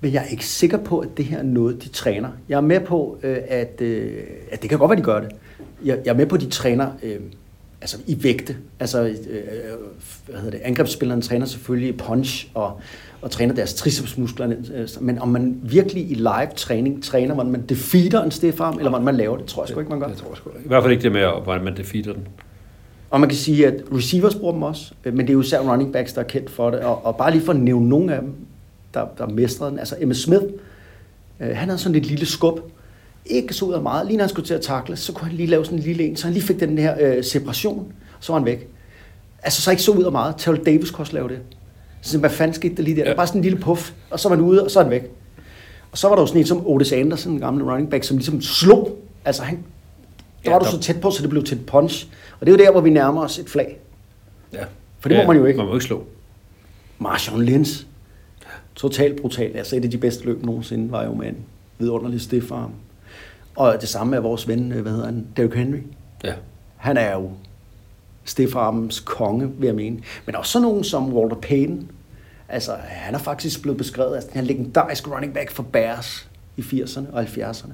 [0.00, 2.28] men jeg er ikke sikker på, at det her er noget, de træner.
[2.48, 4.12] Jeg er med på, øh, at, øh,
[4.50, 5.30] at det kan godt være, de gør det.
[5.84, 6.88] Jeg, er med på, at de træner
[7.80, 8.56] altså i vægte.
[8.80, 9.14] Altså, øh,
[10.26, 12.80] hvad hedder det, angrebsspilleren træner selvfølgelig punch og,
[13.22, 14.52] og træner deres tricepsmuskler.
[14.74, 18.76] øh, Men om man virkelig i live træning træner, hvordan man defeater en stiff arm,
[18.78, 20.08] eller hvordan man laver det, tror jeg sgu ikke, man gør.
[20.08, 20.50] Det tror jeg sgu.
[20.64, 22.28] I hvert fald ikke det med, hvordan man defeater den.
[23.10, 25.60] Og man kan sige, at receivers bruger dem også, øh, men det er jo især
[25.60, 26.80] running backs, der er kendt for det.
[26.80, 28.34] Og, og bare lige for at nævne nogle af dem,
[28.94, 29.78] der, der mestrede den.
[29.78, 30.44] Altså Emma Smith,
[31.40, 32.60] øh, han havde sådan et lille skub.
[33.26, 34.06] Ikke så ud af meget.
[34.06, 36.04] Lige når han skulle til at takle, så kunne han lige lave sådan en lille
[36.04, 38.68] en, så han lige fik den her øh, separation, så var han væk.
[39.42, 40.34] Altså så ikke så ud af meget.
[40.38, 41.38] Terrell Davis kunne også lave det.
[42.02, 43.02] Så hvad fanden skete der lige der?
[43.02, 43.08] Ja.
[43.10, 43.16] Ja.
[43.16, 45.10] Bare sådan en lille puff, og så var han ude, og så er han væk.
[45.92, 48.16] Og så var der jo sådan en som Otis Anderson, en gammel running back, som
[48.16, 48.98] ligesom slog.
[49.24, 49.62] Altså han, der
[50.44, 52.06] Ja, var du der- så tæt på, så det blev til et punch.
[52.40, 53.78] Og det er jo der, hvor vi nærmer os et flag.
[54.52, 54.64] Ja.
[55.00, 55.56] For det må man jo ikke.
[55.56, 56.04] Man må ikke slå.
[56.98, 57.86] Marshawn Lynch.
[58.74, 59.56] Totalt brutal.
[59.56, 61.36] Altså et af de bedste løb nogensinde var jo med en
[61.78, 62.70] vidunderlig stiff arm.
[63.56, 65.78] Og det samme er vores ven, øh, hvad hedder han, Derrick Henry.
[66.24, 66.32] Ja.
[66.76, 67.30] Han er jo
[68.24, 69.98] stiffarmens konge, vil jeg mene.
[70.26, 71.90] Men også sådan nogen som Walter Payton.
[72.48, 76.60] Altså, han er faktisk blevet beskrevet as den her legendariske running back for Bears i
[76.60, 77.72] 80'erne og 70'erne.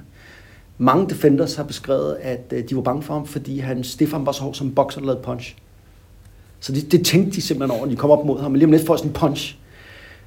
[0.79, 4.33] Mange defenders har beskrevet, at øh, de var bange for ham, fordi hans stiffarm var
[4.33, 5.57] så hård som en bokser, der lavede punch.
[6.61, 8.51] Så det, det tænkte de simpelthen over, når de kom op mod ham.
[8.51, 9.59] Men lige om lidt får sådan en punch.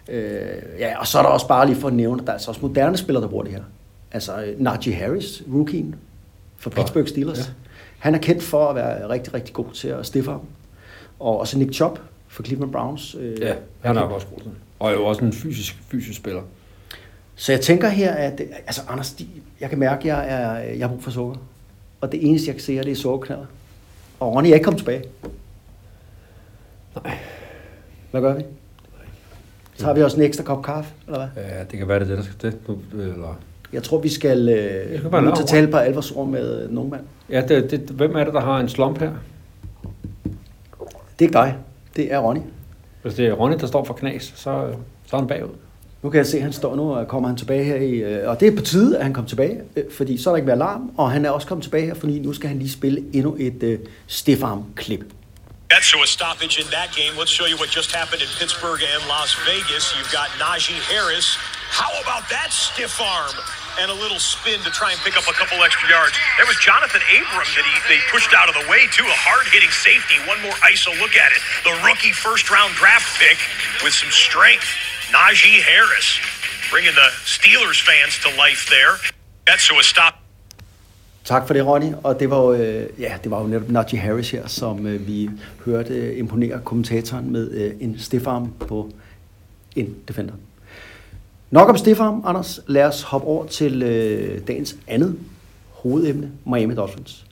[0.10, 0.40] Øh,
[0.80, 2.52] ja, og så er der også bare lige for at nævne, at der er altså
[2.52, 3.64] også moderne spillere, der bruger det her.
[4.12, 5.96] Altså øh, Najee Harris, rookien
[6.58, 7.38] for Pittsburgh Steelers.
[7.40, 7.44] Ja.
[8.00, 10.42] Han er kendt for at være rigtig, rigtig god til at stiffe ham.
[11.20, 13.16] Og også Nick Chubb for Cleveland Browns.
[13.20, 14.52] Øh, Ja, han er også god.
[14.80, 16.42] Og er jo også en fysisk, fysisk spiller.
[17.36, 19.28] Så jeg tænker her, at altså Anders, de,
[19.60, 21.36] jeg kan mærke, at jeg, er, jeg har brug for sukker.
[22.02, 23.46] Og det eneste, jeg kan se her, det er sukkerknaller.
[24.20, 25.04] Og Ronny er ikke kommet tilbage.
[27.04, 27.18] Nej.
[28.12, 28.44] Hvad gør vi?
[29.76, 31.44] Så har vi også en ekstra kop kaffe, eller hvad?
[31.44, 32.68] Ja, det kan være, det er det, der skal det.
[32.68, 33.40] Nu, eller...
[33.74, 35.50] Jeg tror, vi skal øh, Jeg bare lave til ord.
[35.50, 37.02] tale på alvorsord med øh, nogen mand.
[37.30, 39.12] Ja, det, det, hvem er det, der har en slump her?
[41.20, 41.56] Det er ikke dig.
[41.96, 42.42] Det er Ronny.
[43.02, 44.74] Hvis det er Ronny, der står for knas, så,
[45.08, 45.50] så er han bagud.
[46.02, 47.92] Nu kan jeg se, at han står nu, og kommer han tilbage her i...
[47.92, 50.36] øh, Og det er på tide, at han kommer tilbage, øh, fordi så er der
[50.38, 52.72] ikke mere alarm, og han er også kommet tilbage her, fordi nu skal han lige
[52.72, 55.04] spille endnu et uh, stiffarm-klip.
[55.70, 57.14] That so a stoppage in that game.
[57.22, 59.86] Let's show you what just happened in Pittsburgh and Las Vegas.
[59.96, 61.28] You've got Najee Harris.
[61.70, 63.34] How about that stiff arm?
[63.80, 66.18] And a little spin to try and pick up a couple extra yards.
[66.36, 69.06] There was Jonathan Abram that he they pushed out of the way too.
[69.08, 70.18] A hard-hitting safety.
[70.28, 71.42] One more ISO look at it.
[71.64, 73.40] The rookie first-round draft pick
[73.84, 74.68] with some strength.
[75.16, 76.20] Najee Harris
[76.72, 78.94] bringing the Steelers fans to life there.
[79.48, 80.14] That's so a stop.
[81.26, 81.94] Tak for det, Ronny.
[82.04, 85.08] Og det var jo, øh, ja, det var jo netop Najee Harris her, som øh,
[85.08, 85.30] vi
[85.66, 88.92] hørte øh, imponere kommentatoren med øh, en stiffarm på
[89.76, 90.34] en defender.
[91.52, 92.60] Nok om Stefan, Anders.
[92.68, 95.16] Lad os hoppe over til øh, dagens andet
[95.70, 97.26] hovedemne, Miami Dolphins.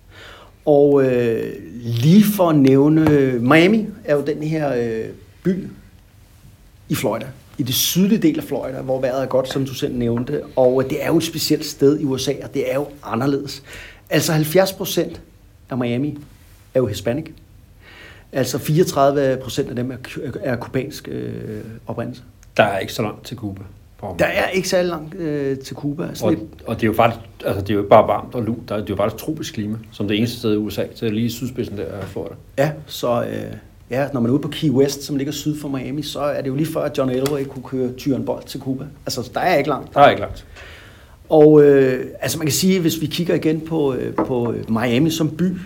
[0.66, 1.54] Og øh,
[1.84, 5.10] lige for at nævne, Miami er jo den her øh,
[5.44, 5.68] by
[6.90, 7.26] i Florida,
[7.58, 10.42] i det sydlige del af Florida, hvor vejret er godt, som du selv nævnte.
[10.56, 13.64] Og øh, det er jo et specielt sted i USA, og det er jo anderledes.
[14.10, 15.22] Altså 70 procent
[15.70, 16.18] af Miami
[16.74, 17.26] er jo hispanic.
[18.32, 19.98] Altså 34 procent af dem er,
[20.44, 22.22] er kubansk øh, oprindelse.
[22.58, 23.62] Der er ikke så langt til Cuba.
[24.20, 26.10] Der er ikke særlig langt øh, til Cuba.
[26.14, 28.44] Sådan Og, og det er jo faktisk, altså det er jo ikke bare varmt og
[28.44, 31.26] lunt, det er jo faktisk tropisk klima, som det eneste sted i USA, så lige
[31.26, 32.34] i sydspidsen der er Florida.
[32.58, 33.54] ja, så øh,
[33.90, 36.42] ja, når man er ude på Key West, som ligger syd for Miami, så er
[36.42, 38.86] det jo lige før, at John Elway kunne køre tyren bold til Cuba.
[39.06, 39.94] Altså, der er ikke langt.
[39.94, 40.46] Der er ikke langt.
[41.30, 45.30] Og øh, altså man kan sige, hvis vi kigger igen på, øh, på Miami som
[45.30, 45.58] by,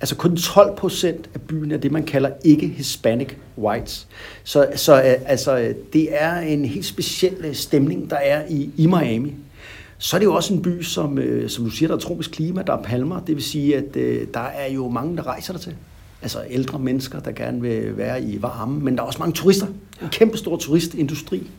[0.00, 4.08] altså kun 12 procent af byen er det, man kalder ikke Hispanic whites.
[4.44, 8.86] Så, så øh, altså, det er en helt speciel øh, stemning, der er i, i
[8.86, 9.34] Miami.
[9.98, 12.30] Så er det jo også en by, som, øh, som du siger, der er tropisk
[12.30, 13.20] klima, der er palmer.
[13.20, 13.94] Det vil sige, at
[14.34, 15.74] der er jo mange, der rejser der til.
[16.22, 19.66] Altså ældre mennesker, der gerne vil være i varme, men der er også mange turister.
[20.02, 21.50] En kæmpe stor turistindustri.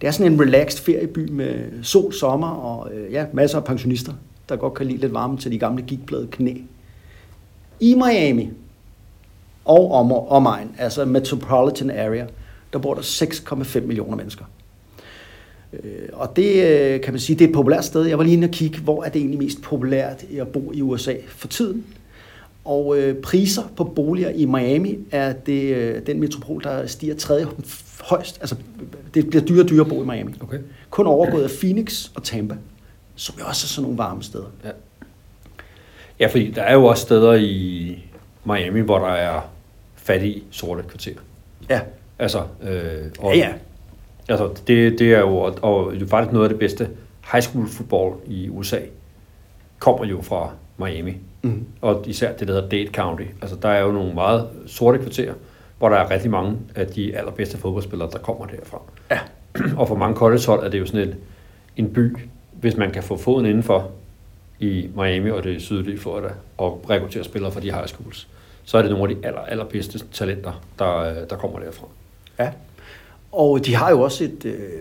[0.00, 4.12] Det er sådan en relaxed ferieby med sol, sommer og ja, masser af pensionister,
[4.48, 6.54] der godt kan lide lidt varme til de gamle gigtblade knæ.
[7.80, 8.50] I Miami
[9.64, 12.26] og om, omegn, altså metropolitan area,
[12.72, 14.44] der bor der 6,5 millioner mennesker.
[15.72, 18.02] Øh, Og det øh, kan man sige, det er et populært sted.
[18.04, 20.82] Jeg var lige inde og kigge, hvor er det egentlig mest populært at bo i
[20.82, 21.84] USA for tiden.
[22.64, 27.46] Og øh, priser på boliger i Miami er det, øh, den metropol, der stiger tredje
[28.00, 28.38] højst.
[28.40, 28.56] Altså,
[29.14, 30.32] det bliver dyrere og dyrere at bo i Miami.
[30.40, 30.58] Okay.
[30.90, 32.56] Kun overgået af Phoenix og Tampa,
[33.14, 34.46] som jo også er sådan nogle varme steder.
[34.64, 34.70] Ja.
[36.20, 38.04] Ja, fordi der er jo også steder i
[38.44, 39.40] Miami, hvor der er
[39.96, 41.20] fattige sorte kvarterer.
[41.70, 41.80] Ja,
[42.18, 43.52] Altså, øh, og, Ja, ja.
[44.28, 46.88] Altså, det, det er jo og, og det er faktisk noget af det bedste
[47.32, 48.78] high school football i USA
[49.78, 51.16] kommer jo fra Miami.
[51.42, 51.64] Mm.
[51.80, 53.24] Og især det, der hedder Dade County.
[53.42, 55.34] Altså, der er jo nogle meget sorte kvarterer,
[55.78, 58.82] hvor der er rigtig mange af de allerbedste fodboldspillere, der kommer derfra.
[59.10, 59.18] Ja.
[59.76, 61.14] Og for mange collegehold er det jo sådan en,
[61.76, 62.16] en by,
[62.52, 63.90] hvis man kan få foden indenfor
[64.58, 68.28] i Miami og det sydlige Florida og rekrutterer spillere fra de high schools,
[68.64, 71.86] så er det nogle af de aller, allerbedste talenter, der, øh, der kommer derfra.
[72.38, 72.52] Ja.
[73.32, 74.80] Og de har jo også et, øh,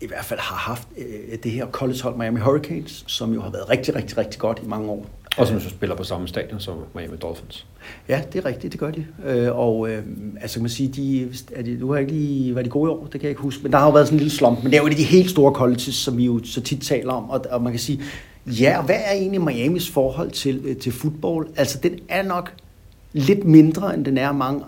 [0.00, 3.70] i hvert fald har haft øh, det her collegehold Miami Hurricanes, som jo har været
[3.70, 5.06] rigtig, rigtig, rigtig godt i mange år.
[5.36, 7.66] Og som så spiller på samme stadion som Miami Dolphins.
[8.08, 9.06] Ja, det er rigtigt, det gør de.
[9.26, 10.02] Øh, og øh,
[10.40, 13.02] altså kan man sige, de, er de, nu har ikke lige været de gode år,
[13.02, 14.72] det kan jeg ikke huske, men der har jo været sådan en lille slump, men
[14.72, 17.12] det er jo et af de helt store colleges, som vi jo så tit taler
[17.12, 18.02] om, og, og man kan sige,
[18.46, 21.48] ja, og hvad er egentlig Miamis forhold til, øh, til fodbold?
[21.56, 22.52] Altså den er nok
[23.12, 24.64] lidt mindre, end den er mange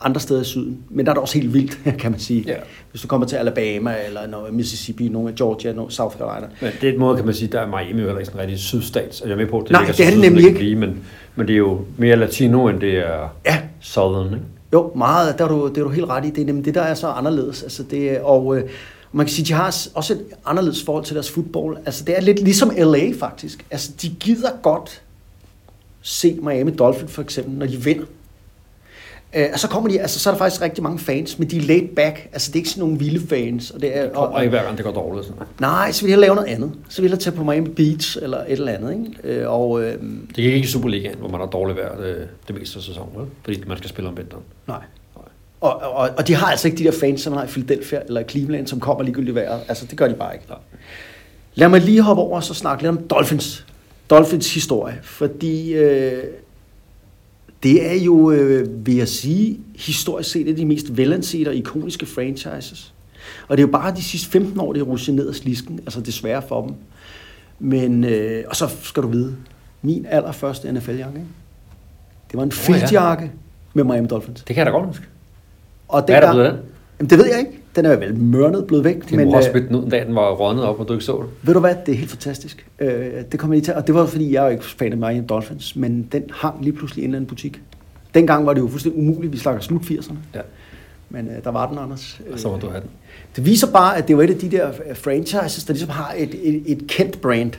[0.00, 2.44] andre steder i syden, men der er det også helt vildt, kan man sige.
[2.46, 2.54] Ja.
[2.90, 6.46] Hvis du kommer til Alabama, eller noget Mississippi, nogle af Georgia, nogle South Carolina.
[6.60, 8.40] Men det er et måde, kan man sige, der er Miami jo heller ikke sådan
[8.40, 9.20] rigtig sydstat.
[9.22, 10.58] Og jeg er med på, det Nej, det er det nemlig ikke.
[10.58, 11.00] Blive, men,
[11.36, 13.58] men det er jo mere latino, end det er Ja.
[13.80, 14.38] southern, ikke?
[14.72, 15.38] Jo, meget.
[15.38, 16.30] Der er du, det er du helt ret i.
[16.30, 17.62] Det er nemlig det, der er så anderledes.
[17.62, 18.64] Altså det, og øh,
[19.12, 21.76] man kan sige, de har også et anderledes forhold til deres fodbold.
[21.86, 23.64] Altså det er lidt ligesom LA faktisk.
[23.70, 25.02] Altså de gider godt
[26.02, 28.04] se Miami Dolphins for eksempel, når de vinder.
[29.36, 31.56] Øh, og så kommer de, altså så er der faktisk rigtig mange fans, men de
[31.56, 32.28] er laid back.
[32.32, 33.70] Altså det er ikke sådan nogle vilde fans.
[33.70, 35.26] Og det er, og, Og ikke hver gang det går dårligt.
[35.26, 35.42] Sådan.
[35.60, 36.72] nej, så vil jeg lave noget andet.
[36.88, 38.92] Så vil jeg tage på Miami Beach eller et eller andet.
[39.24, 39.40] Ikke?
[39.40, 39.92] Øh, og øh,
[40.28, 43.10] Det gik ikke i Superligaen, hvor man har dårligt vejr det, det meste af sæsonen,
[43.16, 43.26] vel?
[43.44, 44.42] fordi man skal spille om vinteren.
[44.68, 44.80] Nej.
[45.60, 48.00] Og, og, og de har altså ikke de der fans, som man har i Philadelphia
[48.06, 49.60] eller Cleveland, som kommer ligegyldigt vejret.
[49.68, 50.46] Altså, det gør de bare ikke.
[50.48, 50.58] Nej.
[51.54, 53.66] Lad mig lige hoppe over og så snakke lidt om Dolphins.
[54.10, 54.98] Dolphins historie.
[55.02, 56.24] Fordi øh,
[57.62, 61.54] det er jo, øh, vil jeg sige, historisk set et af de mest velansete og
[61.54, 62.94] ikoniske franchises.
[63.48, 65.78] Og det er jo bare de sidste 15 år, det er rushet ned ad slisken.
[65.78, 66.74] Altså desværre for dem.
[67.58, 69.36] Men, øh, og så skal du vide,
[69.82, 71.20] min allerførste NFL-jakke,
[72.30, 72.78] det var en Åh, ja.
[72.78, 73.32] filtjakke
[73.74, 74.42] med Miami Dolphins.
[74.42, 75.04] Det kan jeg da godt huske.
[75.88, 76.62] Og Hvad er der blevet af den?
[76.98, 77.57] Jamen, det ved jeg ikke.
[77.78, 79.08] Den er vel mørnet blevet væk.
[79.10, 81.04] Det men, også øh, spytte den ud, dag den var rådnet op, og du ikke
[81.04, 81.26] så det.
[81.42, 82.66] ved du hvad, det er helt fantastisk.
[82.78, 84.98] Øh, det kommer lige til, og det var fordi, jeg er jo ikke fan af
[84.98, 87.60] Miami Dolphins, men den hang lige pludselig i en eller anden butik.
[88.14, 90.14] Dengang var det jo fuldstændig umuligt, vi snakker slut 80'erne.
[90.34, 90.40] Ja.
[91.10, 92.20] Men øh, der var den, Anders.
[92.32, 92.90] Og så må du have den.
[93.36, 96.14] Det viser bare, at det var et af de der øh, franchises, der ligesom har
[96.16, 97.52] et, et, et kendt brand.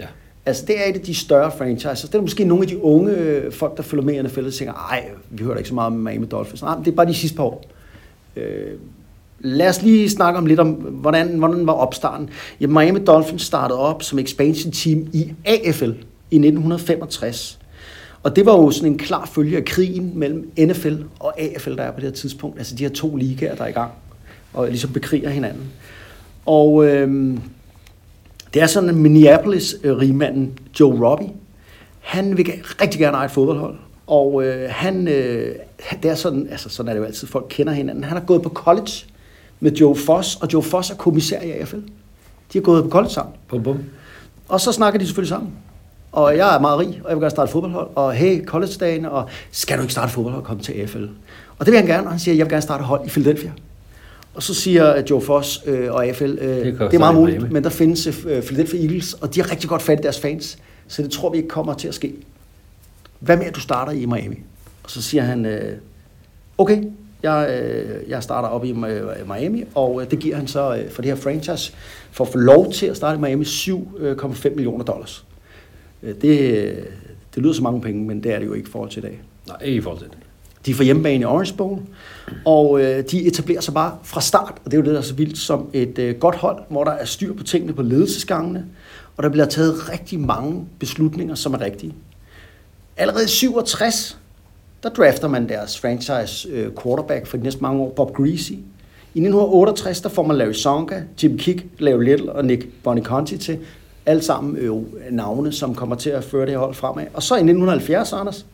[0.00, 0.06] Ja.
[0.46, 2.02] Altså, det er et af de større franchises.
[2.02, 4.52] Det er måske nogle af de unge øh, folk, der følger med i NFL, og
[4.52, 6.62] tænker, ej, vi hører da ikke så meget om Miami Dolphins.
[6.62, 7.64] Nej, men det er bare de sidste par år.
[8.36, 8.72] Øh,
[9.40, 12.30] lad os lige snakke om lidt om, hvordan, hvordan var opstarten.
[12.60, 15.90] Ja, Miami Dolphins startede op som expansion team i AFL
[16.30, 17.58] i 1965.
[18.22, 21.82] Og det var jo sådan en klar følge af krigen mellem NFL og AFL, der
[21.82, 22.58] er på det her tidspunkt.
[22.58, 23.92] Altså de her to ligaer, der er i gang
[24.54, 25.72] og ligesom bekriger hinanden.
[26.46, 27.40] Og øhm,
[28.54, 31.32] det er sådan, at Minneapolis-rigmanden Joe Robbie,
[32.00, 33.76] han vil rigtig gerne eje et fodboldhold.
[34.06, 35.54] Og øh, han, øh,
[36.02, 38.04] det er sådan, altså sådan er det jo altid, folk kender hinanden.
[38.04, 38.92] Han har gået på college
[39.60, 41.76] med Joe Foss, og Joe Foss er kommissær i AFL.
[42.52, 43.34] De har gået på college sammen.
[43.48, 43.78] Bum, bum.
[44.48, 45.52] Og så snakker de selvfølgelig sammen.
[46.12, 47.88] Og jeg er meget rig, og jeg vil gerne starte fodboldhold.
[47.94, 51.04] Og hey, college-dagen, og skal du ikke starte fodboldhold og komme til AFL?
[51.58, 53.52] Og det vil han gerne, og han siger, jeg vil gerne starte hold i Philadelphia.
[54.34, 57.64] Og så siger Joe Foss øh, og AFL, øh, det, det er meget muligt, men
[57.64, 61.02] der findes øh, Philadelphia Eagles, og de har rigtig godt fat i deres fans, så
[61.02, 62.14] det tror vi ikke kommer til at ske.
[63.18, 64.38] Hvad med, at du starter i Miami?
[64.84, 65.78] Og så siger han, øh,
[66.58, 66.82] okay,
[67.22, 70.90] jeg, øh, jeg starter op i øh, Miami, og øh, det giver han så øh,
[70.90, 71.72] for det her franchise,
[72.10, 75.24] for at få lov til at starte i Miami, 7,5 millioner dollars.
[76.02, 76.76] Øh, Det, øh,
[77.34, 79.06] det lyder så mange penge, men det er det jo ikke i forhold til i
[79.06, 79.20] dag.
[79.48, 80.16] Nej, ikke i forhold til det.
[80.66, 81.80] De får hjemmebane i Orange Bowl,
[82.44, 85.02] og øh, de etablerer sig bare fra start, og det er jo det, der er
[85.02, 88.66] så vildt, som et øh, godt hold, hvor der er styr på tingene på ledelsesgangene,
[89.16, 91.94] og der bliver taget rigtig mange beslutninger, som er rigtige.
[92.96, 94.18] Allerede i 67,
[94.82, 98.52] der drafter man deres franchise øh, quarterback for de næste mange år, Bob Greasy.
[99.14, 103.58] I 1968, der får man Larry Sonka, Jim Kick, Larry Little og Nick Boniconti til.
[104.06, 104.72] Alle sammen øh,
[105.10, 107.06] navne, som kommer til at føre det her hold fremad.
[107.14, 108.46] Og så i 1970, Anders,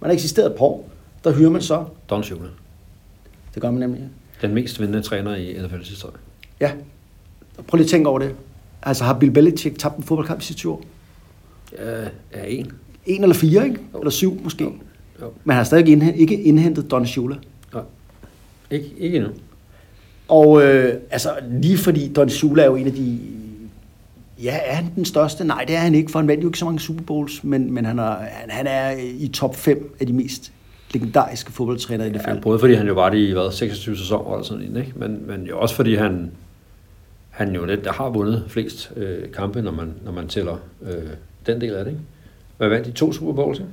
[0.00, 0.88] man har eksisteret et par år,
[1.24, 2.48] der hyrer man så, Don Shula.
[3.54, 4.02] det gør man nemlig,
[4.42, 6.16] Den mest vindende træner i NFL's historie.
[6.60, 6.72] ja.
[7.66, 8.34] Prøv lige at tænke over det.
[8.82, 10.82] Altså har Bill Belichick tabt en fodboldkamp i sidste 20 år?
[11.78, 12.72] Ja, er en.
[13.06, 13.78] En eller fire, ikke?
[13.98, 14.64] Eller syv måske.
[14.64, 14.72] Jo.
[15.22, 15.32] Jo.
[15.44, 17.36] Men han har stadig ikke indhentet, ikke indhentet Don Shula.
[17.74, 17.82] Nej.
[18.70, 19.30] Ikke, ikke endnu.
[20.28, 23.18] Og øh, altså lige fordi Don Shula er jo en af de...
[24.42, 25.44] Ja, er han den største?
[25.44, 27.72] Nej, det er han ikke, for han vandt jo ikke så mange Super Bowls, men,
[27.72, 30.52] men han, er, han, han er i top 5 af de mest
[30.92, 32.30] legendariske fodboldtræner i NFL.
[32.30, 34.92] Ja, både fordi han jo var det i hvad, 26 sæsoner eller sådan en, ikke?
[34.96, 36.30] Men, men jo også fordi han,
[37.30, 40.92] han jo lidt, der har vundet flest øh, kampe, når man, når man tæller øh,
[41.46, 41.90] den del af det.
[41.90, 42.02] Ikke?
[42.56, 43.58] Hvad vandt de to Super Bowls?
[43.58, 43.70] Ikke?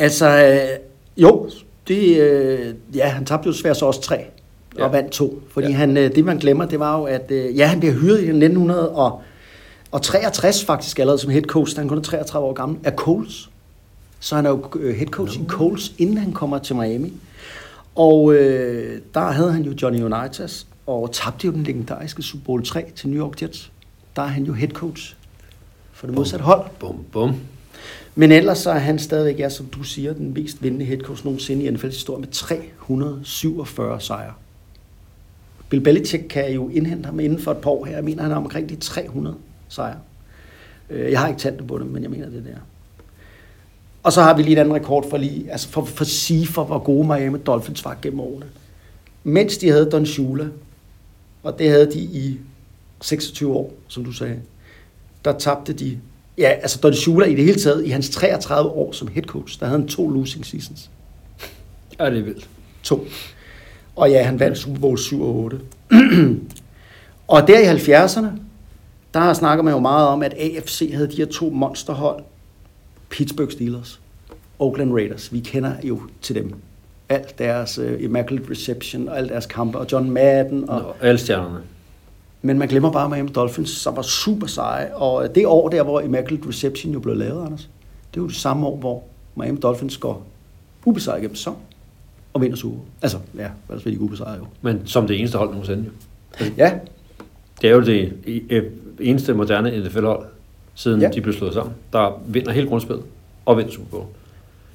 [0.00, 0.68] Altså, øh,
[1.16, 1.50] jo,
[1.88, 4.16] det, øh, ja, han tabte jo svært så også tre,
[4.74, 4.88] og Ja.
[4.88, 5.42] vandt to.
[5.50, 5.72] Fordi Ja.
[5.72, 8.24] han, øh, det, man glemmer, det var jo, at øh, ja, han bliver hyret i
[8.32, 13.50] 1963 faktisk allerede som head coach, da han kun er 33 år gammel, af Coles.
[14.20, 15.44] Så han er jo øh, head coach no.
[15.44, 17.12] i Coles, inden han kommer til Miami.
[17.94, 22.64] Og øh, der havde han jo Johnny Unitas, og tabte jo den legendariske Super Bowl
[22.64, 23.72] 3 til New York Jets.
[24.16, 25.16] Der er han jo head coach
[25.92, 26.62] for det modsatte hold.
[26.78, 27.34] Bum, bum.
[28.14, 31.24] Men ellers så er han stadigvæk, ja, som du siger, den mest vindende head coach
[31.24, 34.32] nogensinde i NFL's historie med 347 sejre.
[35.68, 37.94] Bill Belichick kan jo indhente ham inden for et par år her.
[37.94, 39.36] Jeg mener, han er omkring de 300
[39.68, 39.98] sejre.
[40.90, 42.56] Øh, jeg har ikke talt på det, men jeg mener det der.
[44.02, 46.46] Og så har vi lige en anden rekord for, lige, altså for, for at sige,
[46.46, 48.46] for hvor gode Miami Dolphins var gennem årene.
[49.24, 50.48] Mens de havde Don Shula,
[51.42, 52.38] og det havde de i
[53.00, 54.40] 26 år, som du sagde,
[55.24, 55.98] der tabte de,
[56.40, 59.60] ja, altså Don Shula i det hele taget, i hans 33 år som head coach,
[59.60, 60.90] der havde han to losing seasons.
[61.98, 62.48] Ja, det er vildt.
[62.82, 63.04] To.
[63.96, 65.60] Og ja, han vandt Super Bowl 7 og 8.
[67.28, 68.26] og der i 70'erne,
[69.14, 72.22] der snakker man jo meget om, at AFC havde de her to monsterhold.
[73.10, 74.00] Pittsburgh Steelers,
[74.58, 75.32] Oakland Raiders.
[75.32, 76.54] Vi kender jo til dem.
[77.08, 80.70] Alt deres uh, Immaculate Reception og alle deres kampe, og John Madden.
[80.70, 81.60] Og, Nå, alle stjernerne.
[82.42, 84.94] Men man glemmer bare Miami Dolphins, som var super seje.
[84.94, 87.68] Og det år der, hvor Immaculate Reception jo blev lavet, Anders,
[88.14, 89.02] det var det samme år, hvor
[89.36, 90.26] Miami Dolphins går
[90.84, 91.56] ubesejret gennem sæson
[92.34, 92.76] og vinder Super.
[93.02, 94.44] Altså, ja, ellers vil de ikke ubesejret jo.
[94.62, 95.84] Men som det eneste hold nogensinde
[96.40, 96.44] jo.
[96.56, 96.72] Ja,
[97.62, 98.12] Det er jo det
[98.50, 98.62] øh,
[99.00, 100.26] eneste moderne NFL-hold,
[100.74, 101.08] siden Ja.
[101.08, 103.04] de blev slået sammen, der vinder hele grundspillet
[103.46, 104.04] og vinder Super Bowl.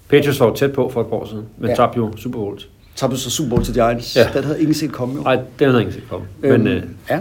[0.09, 1.75] Patriots var jo tæt på for et par år siden, men Ja.
[1.75, 2.59] tabte jo Super Bowl.
[2.95, 4.15] tabte så Super Bowl til Giants.
[4.15, 4.29] Ja.
[4.33, 5.21] Den havde ingen set komme jo.
[5.21, 6.25] Nej, den havde ingen set komme.
[6.41, 7.19] Men, øh, ja.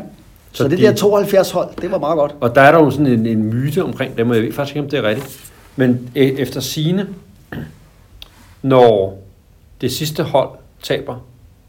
[0.55, 2.35] Så, så det de- der 72 hold, det var meget godt.
[2.41, 4.77] Og der er der jo sådan en, en myte omkring dem, og jeg ved faktisk
[4.77, 5.53] ikke, om det er rigtigt.
[5.77, 7.09] Men øh, efter sine,
[8.63, 9.19] når
[9.81, 10.49] det sidste hold
[10.83, 11.17] taber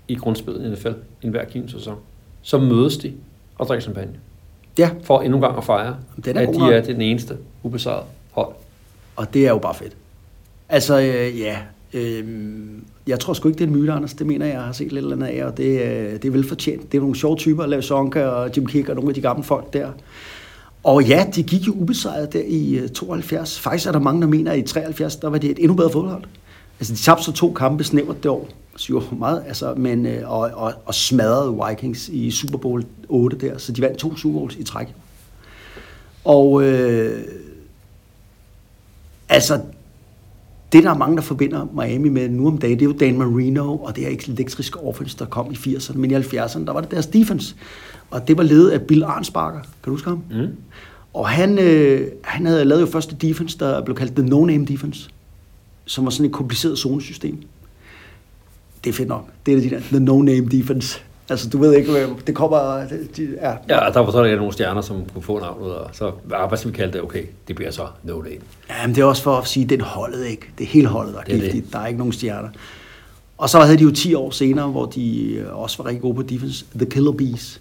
[0.08, 1.96] i grundspillet i NFL, i hver given sæson,
[2.42, 3.14] så mødes de
[3.58, 4.12] og drikker champagne.
[4.78, 5.96] Ja, For endnu en gang at fejre,
[6.26, 6.74] Den er at de nok.
[6.74, 8.50] er den eneste ubesejrede hold.
[9.16, 9.94] og det er jo bare fedt.
[10.70, 11.58] Altså, øh, ja.
[11.96, 12.24] Øh,
[13.08, 14.14] jeg tror sgu ikke, det er en myte, Anders.
[14.14, 16.32] Det mener jeg, jeg har set lidt eller andet af, og det, øh, det er
[16.32, 16.92] velfortjent.
[16.92, 19.44] Det er nogle sjove typer, Lav Sonka og Jim Kick og nogle af de gamle
[19.44, 19.88] folk der.
[20.84, 23.60] Og ja, de gik jo ubesejret der i øh, 72.
[23.60, 25.92] Faktisk er der mange, der mener, at i 73, der var det et endnu bedre
[25.92, 26.24] fodbold.
[26.80, 28.50] Altså, de tabte så to kampe snævert det år.
[28.76, 33.38] Så jo meget, altså, men, øh, og, og, og smadrede Vikings i Super Bowl 8
[33.38, 33.58] der.
[33.58, 34.88] Så de vandt to Super Bowls i træk.
[36.24, 37.24] Og øh,
[39.30, 39.62] altså,
[40.76, 43.18] det der er mange, der forbinder Miami med nu om dagen, det er jo Dan
[43.18, 46.82] Marino og det her elektriske offense, der kom i 80'erne, men i 70'erne, der var
[46.82, 47.56] det deres defense.
[48.12, 49.60] Og det var ledet af Bill Arnsparker.
[49.60, 50.24] Kan du huske ham?
[50.32, 50.48] Mm.
[51.14, 55.10] Og han, øh, han havde lavet jo første defense, der blev kaldt The No-Name Defense,
[55.86, 57.38] som var sådan et kompliceret zonesystem.
[58.84, 59.30] Det er fedt nok.
[59.46, 61.00] Det er de der The No-Name Defense.
[61.30, 62.80] Altså, du ved ikke, det kommer...
[62.90, 65.90] Det, de, ja, Ja, der var så der nogle stjerner, som kunne få navnet, og
[65.94, 67.02] så ah, hvad skal vi kalde det?
[67.02, 68.36] Okay, det bliver så no name.
[68.70, 70.46] Ja, men det er også for at sige, at det er holdet ikke.
[70.58, 71.52] Det er hele holdet, der er Det er det.
[71.52, 71.74] giftigt.
[71.74, 72.50] Der er ikke nogen stjerner.
[73.38, 76.16] Og så havde de jo 10 år senere, hvor de øh, også var rigtig gode
[76.16, 76.66] på defense.
[76.76, 77.60] The Killer Bees.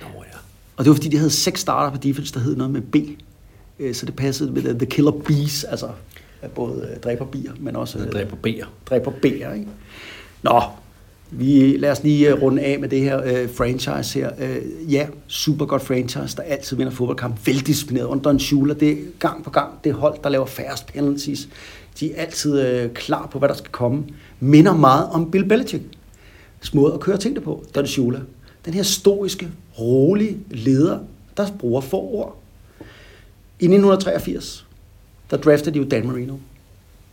[0.00, 0.36] Nå ja.
[0.76, 2.96] Og det var fordi, de havde seks starter på defense, der hed noget med B.
[3.78, 5.88] Øh, Så det passede med The Killer Bees, altså
[6.54, 8.66] både øh, dræber bier, men også Det øh, dræber B'er.
[8.90, 9.66] dræber B'er, ikke?
[10.42, 10.62] Nå,
[11.30, 14.30] vi, lad os lige øh, runde af med det her øh, franchise her.
[14.38, 17.46] Øh, ja, super godt franchise, der altid vinder fodboldkamp.
[17.46, 18.74] Veldisciplineret under Don Shula.
[18.74, 21.48] Det er gang på gang det hold, der laver færrest penalties.
[22.00, 24.04] De er altid øh, klar på, hvad der skal komme.
[24.40, 25.84] Minder meget om Bill Belichick.
[26.74, 27.64] Måde at køre tingene på.
[27.74, 28.20] Don Shula.
[28.64, 29.48] Den her stoiske,
[29.78, 30.98] rolige leder,
[31.36, 32.36] der bruger få ord.
[33.60, 34.66] I 1983,
[35.30, 36.34] der draftede de jo Dan Marino.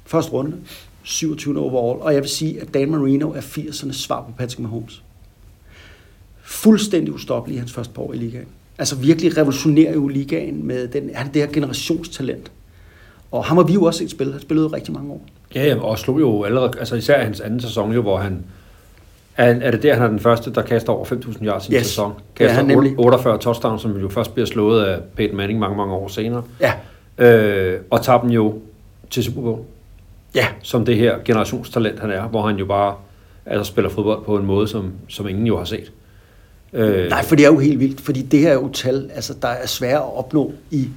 [0.05, 0.57] Første runde,
[1.05, 1.59] 27.
[1.59, 5.03] overall, og jeg vil sige, at Dan Marino er 80'ernes svar på Patrick Mahomes.
[6.43, 8.45] Fuldstændig ustoppelig i hans første par år i ligaen.
[8.77, 12.51] Altså virkelig revolutionerer jo ligaen med den, han er det her generationstalent.
[13.31, 14.33] Og ham har vi jo også set spille.
[14.33, 15.25] Han spillede rigtig mange år.
[15.55, 18.43] Ja, ja, og slog jo allerede, altså især hans anden sæson jo, hvor han,
[19.37, 21.85] er, er det der, han er den første, der kaster over 5.000 yards i Yes.
[21.87, 22.11] sæson?
[22.11, 22.93] Er Kaster han nemlig.
[22.99, 26.43] 48 touchdowns, som jo først bliver slået af Peyton Manning mange, mange år senere.
[26.61, 26.73] Ja,
[27.17, 28.59] Øh, og tager dem jo
[29.09, 29.59] til Super Bowl,
[30.35, 32.95] ja, som det her generationstalent, han er, hvor han jo bare
[33.45, 35.91] altså, spiller fodbold på en måde, som, som ingen jo har set.
[36.73, 39.33] Øh, Nej, for det er jo helt vildt, fordi det her er jo tal, altså,
[39.41, 40.89] der er svære at opnå i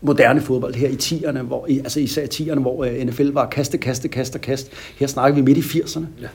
[0.00, 3.46] moderne fodbold her i 10'erne, hvor, i- altså især i 10'erne, hvor øh, NFL var
[3.48, 4.70] kaste, kaste, kaste, kaste.
[4.98, 6.26] Her snakker vi midt i 80'erne, ja.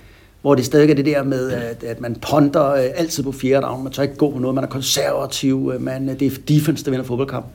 [0.42, 3.66] hvor det stadig er det der med, at, at man ponder øh, altid på fjerde
[3.66, 6.86] down, man tør ikke gå på noget, man er konservativ, øh, man, det er defense,
[6.86, 7.46] der vinder fodboldkamp.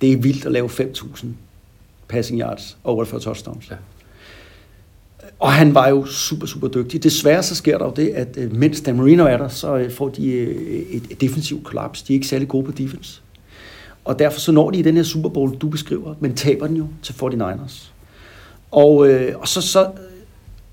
[0.00, 1.26] Det er vildt at lave 5.000
[2.10, 3.70] passing yards og 48 touchdowns.
[3.70, 3.76] Ja.
[5.38, 7.02] Og han var jo super, super dygtig.
[7.02, 9.92] Desværre så sker der jo det, at øh, mens Dan Marino er der, så øh,
[9.92, 12.02] får de øh, et, et defensivt kollaps.
[12.02, 13.20] De er ikke særlig gode på defense.
[14.04, 16.76] Og derfor så når de i den her Super Bowl, du beskriver, men taber den
[16.76, 17.90] jo til 49ers.
[18.70, 19.90] Og, øh, og så, så,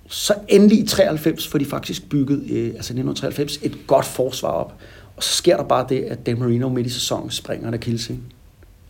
[0.08, 4.74] så endelig i 93 får de faktisk bygget, øh, altså 1993, et godt forsvar op.
[5.16, 8.20] Og så sker der bare det, at Dan Marino midt i sæsonen springer en akillescene.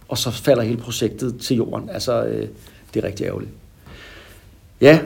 [0.08, 1.90] Og så falder hele projektet til jorden.
[1.90, 2.48] Altså, øh,
[2.94, 3.52] det er rigtig ærgerligt.
[4.82, 5.00] Ja,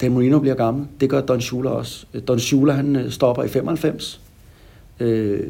[0.00, 0.86] Dan Marino bliver gammel.
[1.00, 2.06] Det gør Don Shula også.
[2.28, 4.20] Don Shula, han øh, stopper i 95.
[5.00, 5.40] Øh,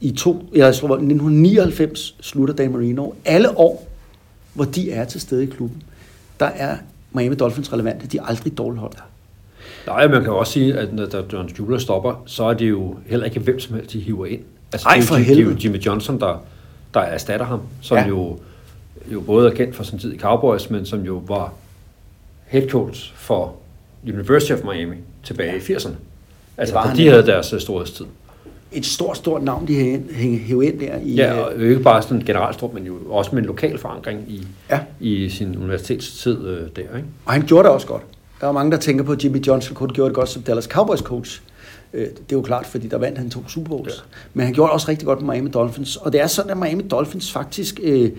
[0.00, 3.12] I to, jeg tror, 1999 slutter Dan Marino.
[3.24, 3.88] Alle år,
[4.54, 5.82] hvor de er til stede i klubben,
[6.40, 6.76] der er
[7.12, 8.06] Miami Dolphins relevante.
[8.06, 8.92] De er aldrig dårligt hold.
[9.86, 12.96] Nej, man kan jo også sige, at når John Shula stopper, så er det jo
[13.06, 14.40] heller ikke hvem som helst, de hiver ind.
[14.72, 15.56] Altså, Ej, for det, er jo.
[15.64, 16.44] Jimmy Johnson, der,
[17.00, 18.02] der erstatter ham, som Ja.
[18.02, 18.08] ja.
[18.08, 18.38] jo,
[19.12, 21.52] jo både er kendt for sin tid i Cowboys, men som jo var
[22.46, 23.54] head coach for
[24.08, 25.90] University of Miami tilbage i 80'erne.
[26.56, 28.04] Altså, var de havde deres øh, storhedstid.
[28.72, 29.74] Et stort, stort navn, de
[30.46, 30.96] hæver ind der.
[31.02, 33.78] I, Ja, og jo ikke bare sådan generelt stort, men jo også med en lokal
[33.78, 34.80] forankring i, Ja.
[35.00, 37.04] i sin universitetstid øh, der, ikke?
[37.26, 38.02] Og han gjorde det også godt.
[38.40, 40.42] Der er mange, der tænker på, at Jimmy Johnson kunne have gjort det godt som
[40.42, 41.42] Dallas Cowboys coach.
[41.96, 43.94] Øh, Det er jo klart, fordi der vandt han to Super Bowls.
[43.94, 44.00] Ja.
[44.34, 45.96] Men han gjorde også rigtig godt med Miami Dolphins.
[45.96, 48.10] Og det er sådan, at Miami Dolphins faktisk øh,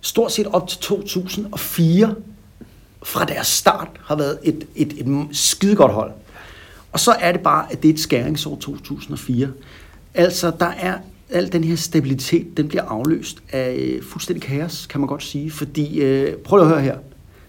[0.00, 2.14] stort set op til 2004
[3.02, 6.12] fra deres start har været et, et, et skidegodt hold.
[6.92, 9.52] Og så er det bare, at det er et skæringsår 2004.
[10.14, 10.98] Altså, der er
[11.30, 15.50] al den her stabilitet, den bliver afløst af øh, fuldstændig kaos, kan man godt sige.
[15.50, 16.98] Fordi, øh, prøv lige at høre her.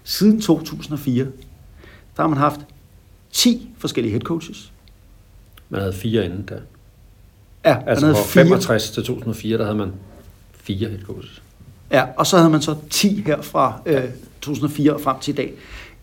[0.04, 1.24] Siden 2004,
[2.16, 2.60] der har man haft
[3.32, 4.71] 10 forskellige head coaches.
[5.72, 6.58] Man havde fire inden der.
[7.64, 8.44] Ja, Altså man fra havde fire.
[8.44, 9.92] 65 til 2004, der havde man
[10.54, 11.42] fire head coaches.
[11.90, 14.04] Ja, og så havde man så 10 her fra øh,
[14.40, 15.52] 2004 og frem til i dag.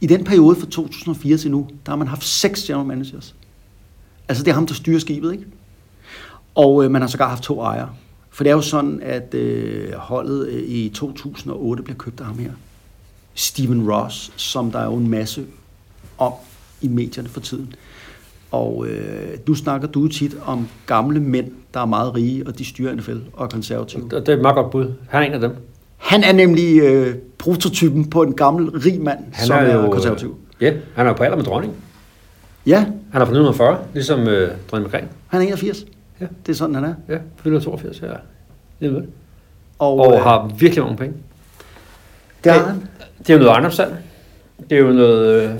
[0.01, 3.35] I den periode fra 2004 til nu, der har man haft seks general managers.
[4.27, 5.45] Altså det er ham, der styrer skibet, ikke?
[6.55, 7.89] Og øh, man har sågar haft to ejere.
[8.29, 12.37] For det er jo sådan, at øh, holdet øh, i 2008 bliver købt af ham
[12.37, 12.51] her.
[13.33, 15.45] Steven Ross, som der er jo en masse
[16.17, 16.33] om
[16.81, 17.73] i medierne for tiden.
[18.51, 22.65] Og øh, nu snakker du tit om gamle mænd, der er meget rige, og de
[22.65, 24.01] styrer NFL og er konservative.
[24.03, 24.93] Det det er et meget godt bud.
[25.09, 25.51] Han er en af dem.
[25.97, 29.89] Han er nemlig øh, prototypen på en gammel, rig mand, Han som er, er jo
[29.91, 30.37] konservativ.
[30.59, 31.73] Øh, ja, han er på alder med dronning.
[32.65, 35.07] Ja, Han er fra 1940, ligesom øh, dronning Margrethe.
[35.27, 35.85] han er 81.
[36.21, 36.25] Ja.
[36.45, 36.93] Det er sådan, han er.
[37.09, 38.07] Ja, fylder 82, ja.
[38.07, 39.05] Det er det.
[39.79, 41.15] Og, Og øh, har virkelig mange penge.
[42.43, 42.87] det har han.
[43.19, 43.95] Det er jo noget ejendomssalg.
[44.69, 45.51] Det er jo noget, øh,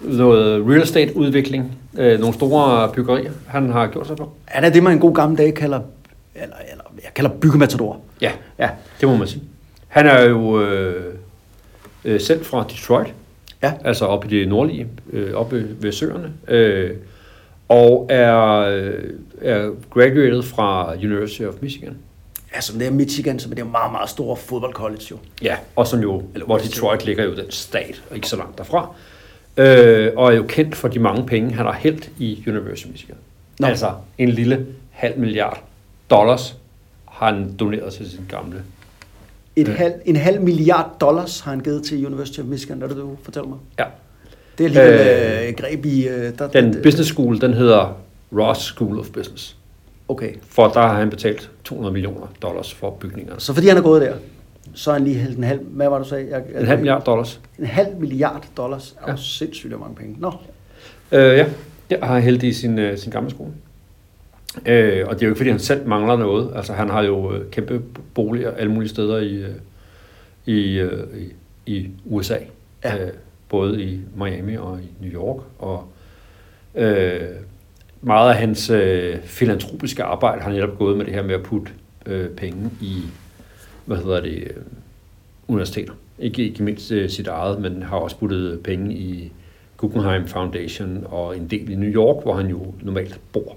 [0.00, 1.78] noget real estate udvikling.
[1.98, 4.32] Øh, nogle store byggerier, han har gjort sig på.
[4.44, 5.80] Han er det, man en god gammel dag kalder,
[6.34, 8.00] eller, eller jeg kalder byggematador.
[8.20, 8.70] Ja, Ja,
[9.00, 9.42] det må man sige.
[9.88, 11.14] Han er jo øh,
[12.04, 13.14] øh, selv fra Detroit.
[13.62, 13.72] ja.
[13.84, 16.90] altså oppe i det nordlige, øh, oppe ved søerne, øh,
[17.68, 18.92] og er, øh,
[19.42, 21.96] er graduated fra University of Michigan.
[22.52, 25.16] Altså, det er Michigan, som er det meget, meget store fodboldcollege jo.
[25.42, 28.58] Ja, og som jo, eller hvor Detroit ligger jo den stat, og ikke så langt
[28.58, 28.94] derfra,
[29.56, 32.90] øh, og er jo kendt for de mange penge, han har hældt i University of
[32.92, 33.16] Michigan.
[33.60, 33.66] Nå.
[33.66, 35.62] Altså en lille halv milliard
[36.10, 36.56] dollars
[37.08, 38.62] har han doneret til sin gamle.
[39.56, 42.96] Et halv, en halv milliard dollars har han givet til University of Michigan, er det
[42.96, 43.58] du fortæller mig?
[43.78, 43.84] Ja.
[44.58, 46.08] Det er alligevel Øh, øh, et greb i...
[46.08, 47.96] Øh, der, Den der- business school, den hedder
[48.38, 49.56] Ross School of Business.
[50.08, 53.40] Okay, For der har han betalt 200 millioner dollars for bygningerne.
[53.40, 54.14] så fordi han er gået der,
[54.74, 55.60] så har han lige hældt en halv...
[55.64, 56.28] Hvad var det, du sagde?
[56.30, 57.40] Jeg, En halv milliard dollars.
[57.58, 59.16] En halv milliard dollars er jo Ja.
[59.16, 60.16] sindssygt mange penge.
[60.18, 60.32] Nå,
[61.12, 61.46] Øh, ja,
[61.90, 63.50] det har han hældt i sin, øh, sin gamle skole.
[64.66, 66.50] Øh, og det er jo ikke, fordi han selv mangler noget.
[66.56, 67.82] Altså, han har jo øh, kæmpe
[68.14, 69.50] boliger alle mulige steder i, øh,
[70.46, 71.04] i, øh,
[71.66, 72.36] i, i USA.
[72.84, 73.04] Ja.
[73.04, 73.10] Øh,
[73.48, 75.42] både i Miami og i New York.
[75.58, 75.84] Og
[76.74, 77.20] øh,
[78.00, 81.72] meget af hans øh, filantropiske arbejde har netop gået med det her med at putte
[82.06, 83.02] øh, penge i,
[83.86, 84.62] hvad hedder det, øh,
[85.48, 85.92] universiteter.
[86.18, 89.32] Ikke, ikke mindst øh, sit eget, men har også puttet penge i
[89.76, 93.56] Guggenheim Foundation og en del i New York, hvor han jo normalt bor.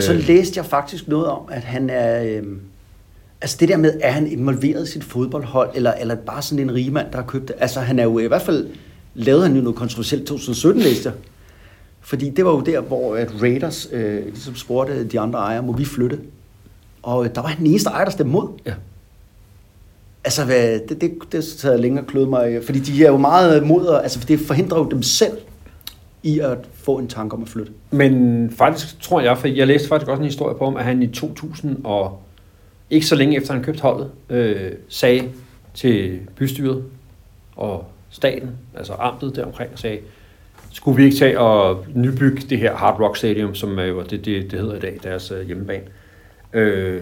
[0.00, 2.22] Så læste jeg faktisk noget om, at han er...
[2.24, 2.60] Øhm,
[3.40, 6.74] altså det der med, er han involveret i sit fodboldhold, eller, eller bare sådan en
[6.74, 7.56] rigmand, der har købt det?
[7.58, 8.68] Altså han er jo i hvert fald...
[9.14, 11.18] Lavede han jo noget kontroversielt i 2017, læste jeg.
[12.00, 15.72] Fordi det var jo der, hvor at Raiders øh, ligesom spurgte de andre ejere, må
[15.72, 16.18] vi flytte?
[17.02, 18.48] Og øh, der var han den eneste ejer, der stemte mod.
[18.66, 18.74] Ja.
[20.26, 23.16] Altså, hvad, det, det, det sad jeg længere kløde mig, øh, fordi de er jo
[23.16, 25.38] meget mod, altså altså, det forhindrer jo dem selv
[26.22, 27.72] i at få en tanke om at flytte.
[27.90, 31.02] Men faktisk tror jeg, for jeg læste faktisk også en historie på om, at han
[31.02, 32.22] i 2000 og
[32.90, 35.28] ikke så længe efter han købte holdet, øh, sagde
[35.74, 36.84] til bystyret
[37.56, 39.98] og staten, altså amtet deromkring, og sagde,
[40.72, 44.24] skulle vi ikke tage og nybygge det her Hard Rock Stadium, som er jo det,
[44.24, 45.84] det, det hedder i dag, deres øh, hjemmebane.
[46.52, 47.00] Øh,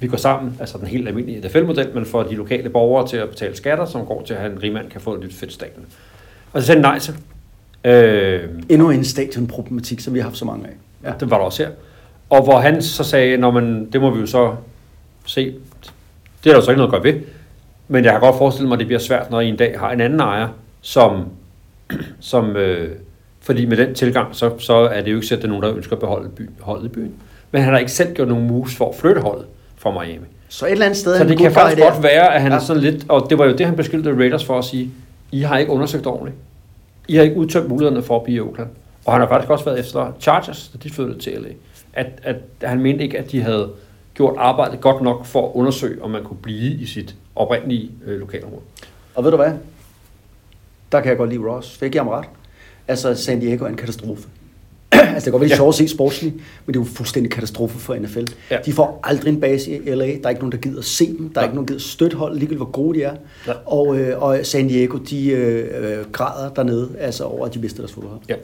[0.00, 3.28] vi går sammen, altså den helt almindelige NFL-model, men for de lokale borgere til at
[3.28, 5.86] betale skatter, som går til, at han rigmand kan få et lidt fedt stadion.
[6.52, 7.14] Og så sagde nej til.
[7.84, 10.72] Øh, Endnu en stadionproblematik, som vi har haft så mange af.
[11.04, 11.12] Ja.
[11.20, 11.70] Det var der også her.
[12.30, 14.54] Og hvor han så sagde, når man, det må vi jo så
[15.26, 15.44] se.
[16.44, 17.20] Det er der jo så ikke noget at gøre ved.
[17.88, 19.90] Men jeg kan godt forestille mig, at det bliver svært, når I en dag har
[19.90, 20.48] en anden ejer,
[20.80, 21.24] som,
[22.20, 22.96] som øh,
[23.40, 25.70] fordi med den tilgang, så, så er det jo ikke sikkert, at der er nogen,
[25.70, 27.14] der ønsker at beholde byen, holdet i byen.
[27.52, 29.46] Men han har ikke selv gjort nogen moves for at flytte holdet
[29.78, 30.24] fra Miami.
[30.48, 32.56] Så et eller andet sted Så det kan faktisk godt være, at han Ja.
[32.56, 34.90] er sådan lidt, og det var jo det, han beskyldte Raiders for at sige,
[35.32, 36.36] I har ikke undersøgt ordentligt.
[37.08, 38.68] I har ikke udtømt mulighederne for at blive i Oakland.
[39.04, 41.48] Og han har faktisk også været efter Chargers, da de flyttede til LA.
[41.92, 43.70] At, at han mente ikke, at de havde
[44.14, 48.20] gjort arbejdet godt nok for at undersøge, om man kunne blive i sit oprindelige øh,
[48.20, 48.62] lokalområde.
[49.14, 49.52] Og ved du hvad?
[50.92, 52.24] Der kan jeg godt lide Ross, for jeg ham ret.
[52.88, 54.28] Altså, San Diego er en katastrofe.
[55.18, 55.56] Altså, det kan godt være Ja.
[55.56, 58.24] sjovt at se sportsligt, men det er jo fuldstændig katastrofe for NFL.
[58.50, 58.56] Ja.
[58.66, 60.04] De får aldrig en base i LA.
[60.06, 61.28] Der er ikke nogen, der gider se dem.
[61.28, 61.46] Der er Ja.
[61.48, 63.14] ikke nogen, der gider støtte hold, ligegyldigt hvor gode de er.
[63.46, 63.52] Ja.
[63.66, 67.78] Og, øh, og San Diego, de øh, øh, græder dernede, altså over, at de mister
[67.80, 68.20] deres fodbold.
[68.28, 68.34] Ja.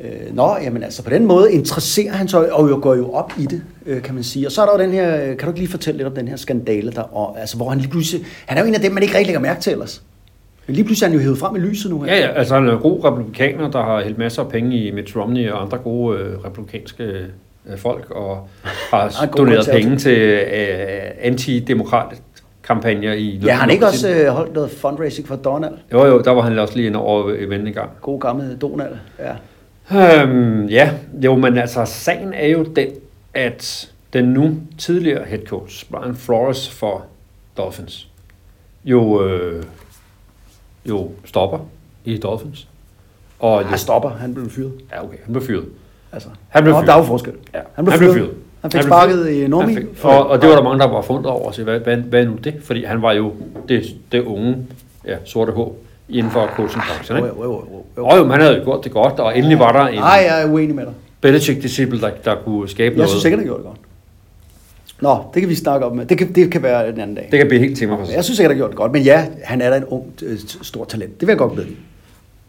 [0.00, 3.32] Øh, nå, jamen altså på den måde interesserer han sig og jo går jo op
[3.38, 4.46] i det, øh, kan man sige.
[4.46, 6.14] Og så er der jo den her, øh, kan du ikke lige fortælle lidt om
[6.14, 8.80] den her skandale, der, og, altså, hvor han lige pludselig, han er jo en af
[8.80, 10.02] dem, man ikke rigtig lægger mærke til ellers.
[10.68, 12.14] Men lige pludselig er han jo hævet frem i lyset nu her.
[12.14, 14.90] Ja, ja, altså han er en god republikaner, der har hældt masser af penge i
[14.90, 17.26] Mitt Romney og andre gode øh, republikanske
[17.66, 18.48] øh, folk, og
[18.90, 22.22] har er en doneret penge til øh, antidemokrat
[22.62, 23.40] kampagner i...
[23.44, 25.74] Ja, han ikke også øh, holdt noget fundraising for Donald?
[25.92, 27.90] Jo, jo, der var han også lige inde over eventen en gang.
[28.00, 30.22] God gamle Donald, ja.
[30.22, 30.90] Øhm, ja,
[31.24, 32.88] jo, men altså, sagen er jo den,
[33.34, 37.04] at den nu tidligere head coach, Brian Flores for
[37.56, 38.08] Dolphins,
[38.84, 39.62] jo, øh,
[40.88, 41.58] jo stopper
[42.04, 42.68] i Dolphins.
[43.40, 44.72] Og Han stopper, han blev fyret.
[44.92, 45.64] Ja, okay, han blev fyret.
[46.12, 46.86] Altså, Han blev fyret.
[46.86, 47.32] Der er jo forskel.
[47.54, 48.12] Ja, Han blev han fyret.
[48.14, 48.36] blev fyret.
[48.62, 49.30] Han fik Han blev sparket fyret.
[49.44, 49.72] i Normi.
[49.74, 51.52] Han fik- Og, og det var der mange, der var fundet over.
[51.52, 52.54] Så hvad, hvad, hvad nu det?
[52.64, 53.32] Fordi han var jo
[53.68, 54.56] det, det unge
[55.06, 57.18] ja, sorte håb inden for coaching-branchen.
[57.18, 57.36] Jo, Ikke?
[57.38, 58.06] jo, jo, jo, jo.
[58.06, 60.24] Og jo, men han havde jo gjort det godt, og endelig var der en Nej,
[60.28, 60.94] jeg er uenig med dig.
[61.20, 63.10] Belichick-disciple, der, der kunne skabe Jeg noget.
[63.10, 63.78] synes ikke, han gjort det godt.
[65.00, 66.06] Nå, det kan vi snakke om.
[66.06, 67.28] Det kan, det kan være en anden dag.
[67.30, 68.14] Det kan blive helt tema for sig.
[68.14, 68.92] Jeg synes ikke, han har gjort det godt.
[68.92, 71.20] Men ja, han er da en ung, øh, stort talent.
[71.20, 71.68] Det vil jeg godt bedre.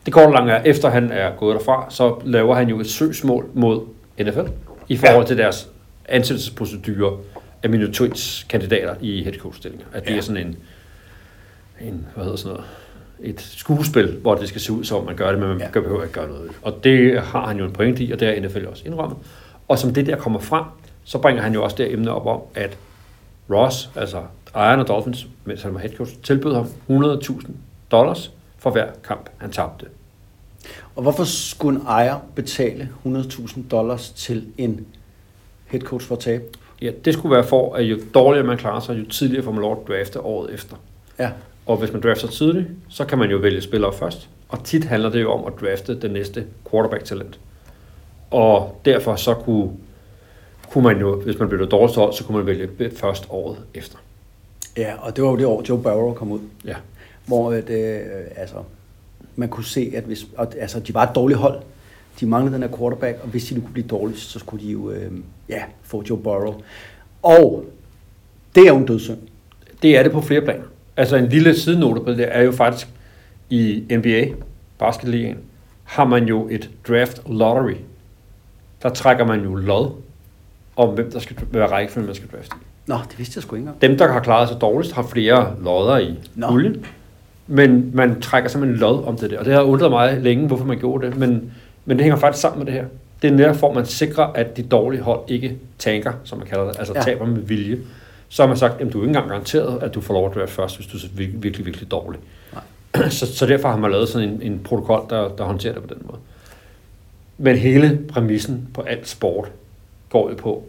[0.05, 3.45] Det korte lange er, efter han er gået derfra, så laver han jo et søgsmål
[3.53, 3.81] mod
[4.21, 4.39] NFL
[4.87, 5.27] i forhold Ja.
[5.27, 5.69] til deres
[6.05, 7.17] ansættelsesprocedurer
[7.63, 9.85] af minoritetskandidater i headcoach-stillinger.
[9.93, 10.17] At det Ja.
[10.17, 10.55] er sådan en,
[11.81, 12.65] en, hvad hedder sådan noget,
[13.23, 15.67] et skuespil, hvor det skal se ud som, man gør det, men man ja.
[15.81, 16.49] behøver ikke gøre noget.
[16.61, 19.17] Og det har han jo en pointe i, og det har NFL også indrømmet.
[19.67, 20.63] Og som det der kommer frem,
[21.09, 22.77] så bringer han jo også det emne op om, at
[23.49, 24.23] Ross, altså
[24.55, 27.47] ejeren af Dolphins, mens han var head coach, tilbød ham 100.000
[27.91, 29.85] dollars for hver kamp, han tabte.
[30.95, 34.87] Og hvorfor skulle en ejer betale 100.000 dollars til en
[35.65, 36.43] head coach for at tabe?
[36.81, 39.61] Ja, det skulle være for, at jo dårligere man klarer sig, jo tidligere får man
[39.61, 40.75] lov at drafte året efter.
[41.19, 41.31] Ja.
[41.65, 44.29] Og hvis man drafter tidligt, så kan man jo vælge spillere først.
[44.49, 47.39] Og tit handler det jo om at drafte den næste quarterback-talent.
[48.31, 49.71] Og derfor så kunne,
[50.71, 53.97] kunne man jo, hvis man blev det dårligste så kunne man vælge først året efter.
[54.77, 56.39] Ja, og det var jo det år, Joe Burrow kom ud.
[56.65, 56.75] Ja.
[57.25, 58.01] Hvor at, øh,
[58.35, 58.55] altså,
[59.35, 61.61] man kunne se, at hvis, og, altså, de var et dårligt hold.
[62.19, 64.71] De manglede den her quarterback, og hvis de nu kunne blive dårlige, så skulle de
[64.71, 65.11] jo øh,
[65.49, 66.53] ja, få Joe Burrow.
[67.23, 67.65] Og
[68.55, 69.17] det er jo en dødssynd.
[69.81, 70.63] Det er det på flere planer.
[70.97, 72.87] Altså en lille sidenote på det er jo faktisk,
[73.49, 74.25] i NBA,
[74.79, 75.37] basketligaen,
[75.83, 77.75] har man jo et draft lottery.
[78.83, 79.91] Der trækker man jo lod
[80.79, 82.55] om, hvem der skal være rækkefølge, man skal drafte.
[82.61, 82.63] i.
[82.87, 83.81] Nå, det vidste jeg sgu ikke engang.
[83.81, 86.47] Dem, der har klaret sig dårligst, har flere lodder i Nå.
[86.47, 86.85] puljen.
[87.47, 89.39] Men man trækker simpelthen lod om det der.
[89.39, 91.17] Og det har undret mig længe, hvorfor man gjorde det.
[91.17, 91.51] Men,
[91.85, 92.85] men det hænger faktisk sammen med det her.
[93.21, 96.47] Det er netop for, at man sikrer, at de dårlige hold ikke tanker, som man
[96.47, 96.75] kalder det.
[96.79, 97.01] Altså Ja.
[97.01, 97.77] taber med vilje.
[98.29, 100.35] Så har man sagt, at du er ikke engang garanteret, at du får lov at
[100.35, 102.19] draft først, hvis du er virkelig, virkelig, virkelig dårlig.
[103.09, 105.93] Så, så derfor har man lavet sådan en, en protokol, der, der håndterer det på
[105.93, 106.17] den måde.
[107.37, 109.51] Men hele præmissen på alt sport
[110.09, 110.63] går jo på,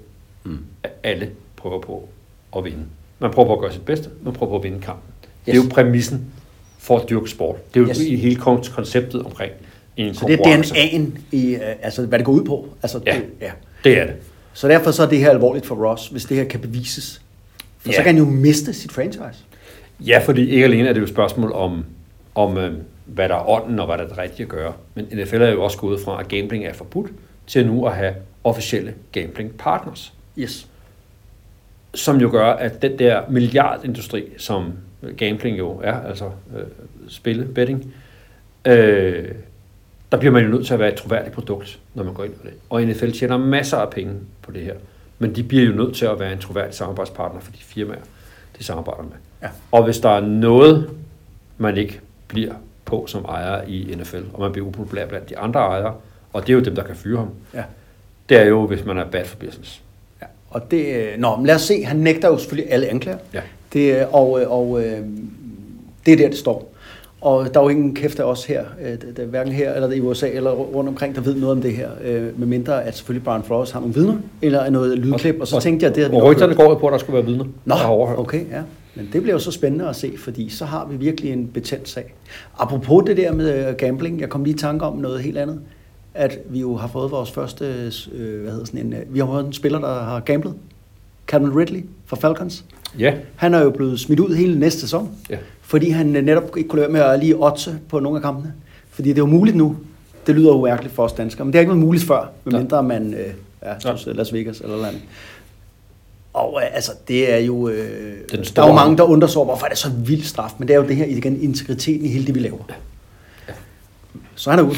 [0.45, 0.59] mm.
[0.83, 2.09] at alle prøver på
[2.57, 2.85] at vinde.
[3.19, 5.05] Man prøver på at gøre sit bedste, man prøver på at vinde kampen.
[5.25, 5.31] Yes.
[5.47, 6.25] Det er jo præmissen
[6.79, 7.75] for at dyrke sport.
[7.75, 7.99] Det er jo Yes.
[7.99, 9.53] hele kon- konceptet omkring
[9.97, 10.63] en Så det er.
[10.63, 12.69] DNA'en i, øh, altså hvad det går ud på.
[12.83, 13.15] Altså, Ja.
[13.15, 13.51] Det, ja.
[13.85, 14.15] Det er det.
[14.53, 17.23] Så derfor så er det her alvorligt for Ross, hvis det her kan bevises.
[17.79, 17.93] For ja.
[17.97, 19.45] så kan han jo miste sit franchise.
[20.01, 21.85] Ja, fordi ikke alene er det jo et spørgsmål om,
[22.35, 22.75] om øh,
[23.07, 24.73] hvad der er ånden og hvad der er det rigtige at gøre.
[24.95, 27.11] Men NFL er jo også gået fra, at gambling er forbudt,
[27.47, 28.15] til nu at have
[28.45, 30.13] officielle gambling partners.
[30.39, 30.67] Yes.
[31.95, 34.73] Som jo gør, at den der milliardindustri, som
[35.17, 36.25] gambling jo er, altså
[36.57, 36.63] øh,
[37.09, 37.95] spil, betting,
[38.65, 39.29] øh,
[40.13, 42.33] der bliver man jo nødt til at være et troværdigt produkt, når man går ind
[42.33, 42.53] på det.
[42.71, 44.75] Og NFL tjener masser af penge på det her.
[45.19, 48.01] Men de bliver jo nødt til at være en troværdig samarbejdspartner for de firmaer,
[48.59, 49.13] de samarbejder med.
[49.43, 49.49] Ja.
[49.73, 50.91] Og hvis der er noget,
[51.59, 55.61] man ikke bliver på som ejer i NFL, og man bliver upopulær blandt de andre
[55.61, 55.95] ejere,
[56.33, 57.63] og det er jo dem, der kan fyre ham, Ja.
[58.29, 59.83] det er jo, hvis man er bad for business.
[60.23, 60.27] ja.
[60.51, 63.19] Og det, øh, nå, men lad os se, han nægter jo selvfølgelig alle anklager.
[63.35, 63.41] Ja.
[63.73, 64.81] Det, øh, og, øh, og
[66.07, 66.73] det er der, det står.
[67.21, 68.65] Og der er jo ingen kæft af os her,
[69.17, 71.89] det- hverken her eller i USA eller rundt omkring, der ved noget om det her.
[72.37, 75.61] Med mindre at selvfølgelig Brian Flores har nogle vidner, eller er noget lydklip, og, så
[75.61, 77.45] tænkte jeg, at det havde vi Og rygterne går på, at der skulle være vidner.
[77.65, 78.63] Nå, der okay, ja.
[78.95, 81.89] Men det bliver jo så spændende at se, fordi så har vi virkelig en betændt
[81.89, 82.15] sag.
[82.59, 85.61] Apropos det der med gambling, jeg kom lige i tanke om noget helt andet.
[86.15, 87.65] At vi jo har fået vores første,
[88.13, 90.55] øh, hvad hedder sådan en, øh, vi har fået en spiller, der har gamblet.
[91.27, 92.65] Calvin Ridley fra Falcons.
[92.99, 95.37] Ja, Han er jo blevet smidt ud hele næste sæson, Ja.
[95.63, 98.53] fordi han øh, netop ikke kunne lade med at lige otte på nogle af kampene.
[98.91, 99.77] Fordi det er jo muligt nu.
[100.27, 102.83] Det lyder jo mærkeligt for os danskere, men det har ikke været muligt før, medmindre
[102.83, 103.27] man øh,
[103.63, 105.03] ja, stod til Las Vegas eller noget andet.
[106.33, 107.69] Og øh, altså, det er jo...
[107.69, 109.91] Øh, Den der store- er jo mange, der undrer sig over, hvorfor er det så
[109.91, 112.59] vild straf, men det er jo det her, igen, integriteten i hele det, vi laver.
[114.35, 114.77] Så han er ude.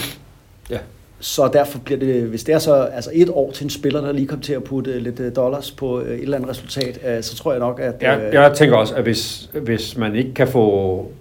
[0.70, 0.78] ja.
[1.22, 4.12] Så derfor bliver det, hvis det er så altså et år til en spiller, der
[4.12, 7.22] lige kommer til at putte lidt øh, dollars på øh, et eller andet resultat, øh,
[7.22, 7.94] så tror jeg nok, at...
[8.00, 11.12] Jeg, øh, jeg tænker også, at hvis, hvis man ikke kan få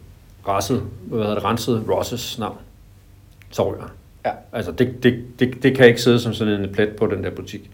[0.47, 2.57] rasset, hvad hedder det, renset Rosses navn,
[3.51, 3.89] så ryger han.
[4.25, 4.31] Ja.
[4.57, 7.29] Altså, det, det, det, det kan ikke sidde som sådan en plet på den der
[7.29, 7.71] butik.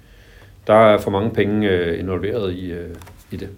[0.67, 2.95] Der er for mange penge øh, involveret i, øh,
[3.31, 3.49] i det.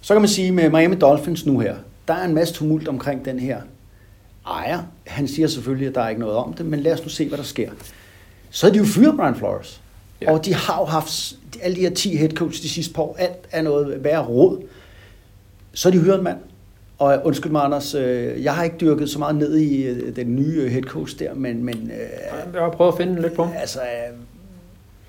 [0.00, 1.74] Så kan man sige med Miami Dolphins nu her,
[2.08, 3.60] der er en masse tumult omkring den her
[4.50, 4.82] ejer.
[5.06, 7.28] Han siger selvfølgelig, at der er ikke noget om det, men lad os nu se,
[7.28, 7.70] hvad der sker.
[8.50, 9.80] Så er de jo fyret Brian Flores.
[10.22, 10.32] Ja.
[10.32, 11.32] Og de har jo haft
[11.62, 13.16] alle de her 10 head coach de sidste par år.
[13.18, 14.62] Alt er noget værre råd.
[15.72, 16.36] Så er de hyret en mand.
[16.98, 20.36] Og undskyld mig, Anders, øh, jeg har ikke dyrket så meget ned i øh, den
[20.36, 23.52] nye head coach der, men, men øh, Jeg har prøvet at finde lidt på ham.
[23.60, 24.16] altså, øh,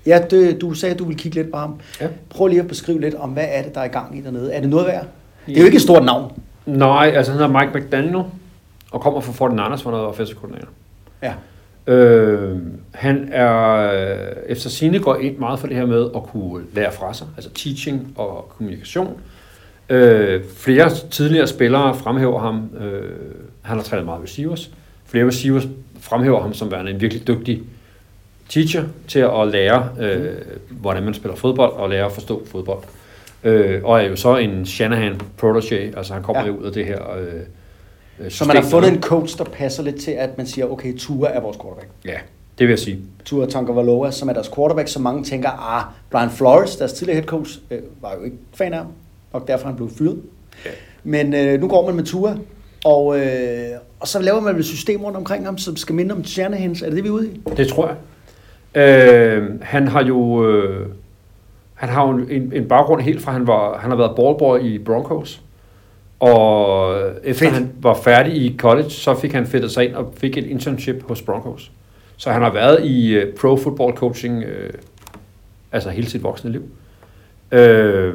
[0.06, 1.74] ja, det, du sagde, at du ville kigge lidt på ham.
[2.00, 2.08] Ja.
[2.30, 4.52] Prøv lige at beskrive lidt om, hvad er det, der er i gang i dernede.
[4.52, 5.06] Er det noget værd?
[5.46, 6.32] Det er jo ikke et stort navn.
[6.66, 8.24] Nej, altså han hedder Mike McDaniel,
[8.92, 10.68] og kommer fra Fort Niners, hvor han er offensive koordinator.
[11.22, 11.32] Ja.
[11.92, 12.58] Øh,
[12.94, 13.76] han er,
[14.12, 17.26] øh, efter sine går ind meget for det her med at kunne lære fra sig,
[17.36, 19.20] altså teaching og kommunikation.
[19.88, 23.10] Øh, flere tidligere spillere fremhæver ham, øh,
[23.62, 24.70] han har trænet meget receivers,
[25.06, 25.64] flere receivers
[26.00, 27.62] fremhæver ham som værende en virkelig dygtig
[28.48, 30.26] teacher til at lære, øh,
[30.70, 32.82] hvordan man spiller fodbold og lære at forstå fodbold.
[33.44, 36.50] Øh, og er jo så en Shanahan protege, altså han kommer Ja.
[36.50, 37.40] ud af det her øh, øh,
[38.28, 41.28] Så man har fundet en coach, der passer lidt til, at man siger, okay, Tua
[41.28, 41.88] er vores quarterback.
[42.04, 42.16] Ja,
[42.58, 42.98] det vil jeg sige.
[43.24, 47.26] Tua Tagovailoa, som er deres quarterback, så mange tænker, ah, Brian Flores, deres tidligere head
[47.26, 48.86] coach, øh, var jo ikke fan af ham,
[49.32, 50.22] og derfor er han blev fyret.
[50.64, 50.70] Ja.
[51.04, 52.36] Men øh, nu går man med Tua,
[52.84, 53.68] og, øh,
[54.00, 56.84] og så laver man et system rundt omkring ham, som skal minde om Shanahan's.
[56.84, 57.40] Er det det, vi er ude i?
[57.56, 57.96] Det tror jeg.
[58.74, 60.88] Øh, han har jo øh,
[61.74, 64.78] han har jo en, en baggrund helt fra han var han har været ballboy i
[64.78, 65.42] Broncos.
[66.22, 67.54] Og efter Fedt.
[67.54, 71.02] han var færdig i college, så fik han fedtet sig ind og fik et internship
[71.08, 71.70] hos Broncos.
[72.16, 74.70] Så han har været i uh, pro football coaching øh,
[75.72, 76.62] altså hele sit voksne liv.
[77.52, 78.14] Øh,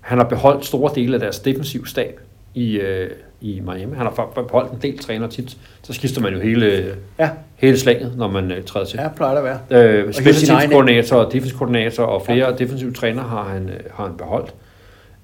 [0.00, 2.20] han har beholdt store dele af deres defensiv stab
[2.54, 3.10] i, øh,
[3.40, 3.96] i Miami.
[3.96, 5.56] Han har beholdt en del træner tit.
[5.82, 8.98] Så skifter man jo hele, Ja, hele slaget, når man øh, træder til.
[9.02, 9.84] ja plejer det at være.
[9.84, 12.56] Øh, hive sin special egen koordinator og defensive koordinator og flere ja.
[12.56, 14.54] defensive træner har han, øh, har han beholdt.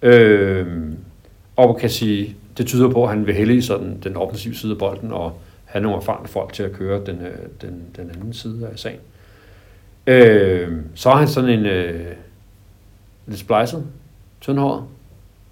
[0.02, 0.66] Øh,
[1.56, 4.72] og kan sige, det tyder på, at han vil hælde i sådan den offensive side
[4.72, 8.32] af bolden og have nogle erfarne folk til at køre den, øh, den, den anden
[8.32, 8.98] side af sagen.
[10.06, 12.06] Øh, så er han sådan en øh,
[13.26, 13.84] lidt splejset,
[14.40, 14.82] tyndhåret,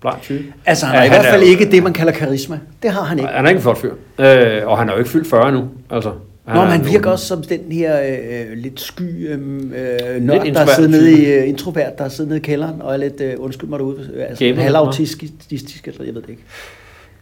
[0.01, 0.45] bleg type.
[0.67, 2.61] Altså, han har Ja, i hvert fald er ikke det, man kalder karisma.
[2.83, 3.31] Det har han ikke.
[3.31, 5.69] Han er ikke en flot fyr, øh, og han er jo ikke fyldt 40 nu.
[5.91, 6.13] Altså,
[6.47, 10.45] Nå, men han er virker også som den her øh, lidt sky øh, nørd, der
[10.45, 12.97] introvert er siddet nede i, øh, introvert, der er siddet nede i kælderen, og er
[12.97, 16.43] lidt, øh, undskyld mig derude, øh, altså halvautistisk, eller jeg ved det ikke.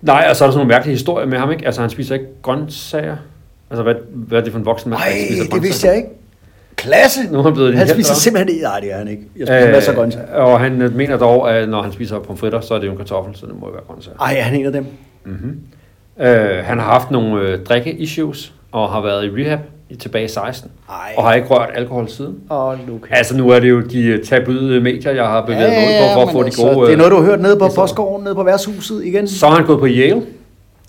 [0.00, 1.66] Nej, og så er der sådan nogle mærkelige historier med ham, ikke?
[1.66, 3.16] Altså, han spiser ikke grøntsager.
[3.70, 5.60] Altså, hvad, hvad er det for en voksen mand, der Nej, spiser det grøntsager?
[5.72, 6.08] vidste jeg ikke.
[6.76, 7.20] Klasse!
[7.32, 8.62] Nu er han blevet Han spiser simpelthen ikke.
[8.62, 9.22] Nej, det er han ikke.
[9.38, 10.34] Jeg spiser øh, masser af grøntsager.
[10.34, 12.98] Og han øh, mener dog, at når han spiser pomfritter, så er det jo en
[12.98, 14.18] kartoffel, så det må jo være grøntsager.
[14.18, 14.86] Ej, er han en af dem?
[15.24, 15.60] Mm-hmm.
[16.26, 19.58] Øh, han har haft nogle øh, drikke-issues, og har været i rehab
[19.90, 20.70] i tilbage i 16.
[20.88, 20.94] Ej.
[21.16, 22.36] Og har ikke rørt alkohol siden.
[22.48, 25.78] Og nu kan Altså nu er det jo de tabloide medier, jeg har bevæget mig
[25.78, 26.86] ud på, for at få de altså, gode...
[26.86, 29.28] Det er noget, du har hørt nede på postgården, nede på værtshuset igen.
[29.28, 30.22] Så har han gået på Yale,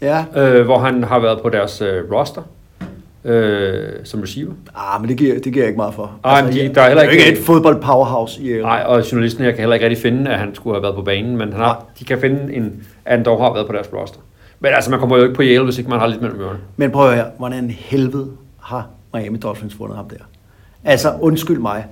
[0.01, 0.23] Ja.
[0.37, 2.41] øh, hvor han har været på deres øh, roster
[3.25, 4.51] øh, som receiver.
[4.75, 6.11] Ah, men det giver, det giver jeg ikke meget for.
[6.23, 8.61] Ej, men de- jeg- der er heller ikke- ikke et fodbold powerhouse i Yale.
[8.61, 11.01] Nej, og journalisten her kan heller ikke rigtig finde, at han skulle have været på
[11.01, 13.87] banen, men han har, de kan finde, en, at han dog har været på deres
[13.93, 14.19] roster.
[14.63, 16.59] Men altså, man kommer jo ikke på Yale, hvis ikke man har lidt mellem ørerne.
[16.77, 18.27] Men prøv at høre, hvordan helvede
[18.59, 20.15] har Miami Dolphins fundet ham der?
[20.83, 21.85] Altså, undskyld mig.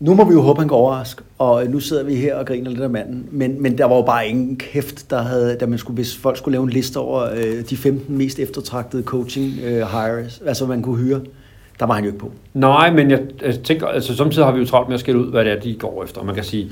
[0.00, 2.70] Nu må vi jo håbe, han går overrask, og nu sidder vi her og griner
[2.70, 5.78] lidt af manden, men, men der var jo bare ingen kæft, der havde, da man
[5.78, 9.86] skulle, hvis folk skulle lave en liste over øh, de 15 mest eftertragtede coaching øh,
[9.86, 11.20] hires, altså man kunne hyre,
[11.80, 12.32] der var han jo ikke på.
[12.54, 15.30] Nej, men jeg, jeg tænker, altså samtidig har vi jo travlt med at skille ud,
[15.30, 16.22] hvad det er, de går efter.
[16.22, 16.70] Man kan sige,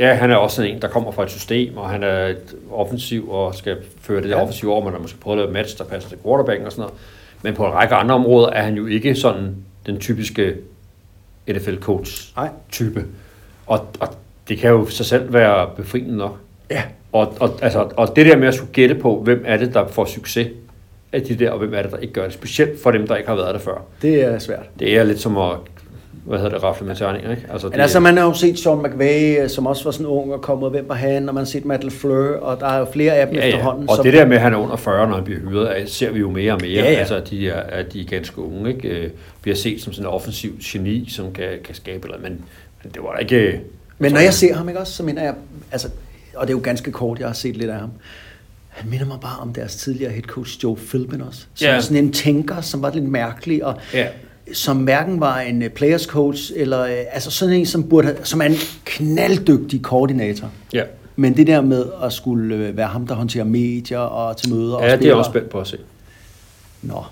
[0.00, 2.34] ja, han er også sådan en, der kommer fra et system, og han er
[2.72, 4.42] offensiv og skal føre det der Ja.
[4.42, 6.82] offensiv over, man har måske prøvet at lave match, der passer til quarterbacken og sådan
[6.82, 6.94] noget.
[7.42, 10.54] Men på en række andre områder er han jo ikke sådan den typiske.
[11.50, 13.04] NFL-coach-type.
[13.66, 14.08] Og, og
[14.48, 16.36] det kan jo sig selv være befriende nok.
[16.70, 16.82] Ja.
[17.12, 19.86] Og, og, altså, og det der med at skulle gætte på, hvem er det, der
[19.88, 20.48] får succes
[21.12, 22.32] af de der, og hvem er det, der ikke gør det.
[22.32, 23.82] Specielt for dem, der ikke har været der før.
[24.02, 24.66] Det er svært.
[24.78, 25.50] Det er lidt som at,
[26.24, 27.42] hvad hedder det, rafle med terninger, ikke?
[27.52, 30.32] Altså, det, Men altså, man har jo set Sean McVay, som også var sådan ung
[30.32, 32.78] og kom ud, hvem var han, og man har set Matt LaFleur, og der er
[32.78, 33.46] jo flere af dem ja, ja.
[33.48, 33.88] efterhånden.
[33.90, 35.88] Og som- det der med, at han er under 40, når han bliver hyret, af,
[35.88, 36.70] ser vi jo mere og mere.
[36.84, 36.98] Ja, ja.
[36.98, 38.88] Altså, at de er, at de er ganske unge, ikke?
[38.88, 39.10] Øh,
[39.42, 42.22] Bliver set som sådan en offensiv geni, som kan, kan skabe noget.
[42.22, 42.32] Men,
[42.82, 43.60] men det var ikke...
[43.98, 45.34] Men når jeg ser ham, ikke også, så mener jeg,
[45.72, 45.88] altså,
[46.36, 47.90] og det er jo ganske kort, jeg har set lidt af ham,
[48.68, 51.40] han minder mig bare om deres tidligere head coach Joe Philbin også.
[51.54, 51.80] Som ja.
[51.80, 54.06] sådan en tænker, som var lidt mærkelig, og Ja.
[54.52, 58.18] Som hverken var en øh, players coach, eller øh, altså sådan en, som, burde have,
[58.22, 60.50] som er en knalddygtig koordinator.
[60.72, 60.82] Ja,
[61.16, 64.74] Men det der med at skulle øh, være ham, der håndterer medier og til møder
[64.74, 65.76] og ja det er også spændt på at se.
[66.82, 67.04] Nå,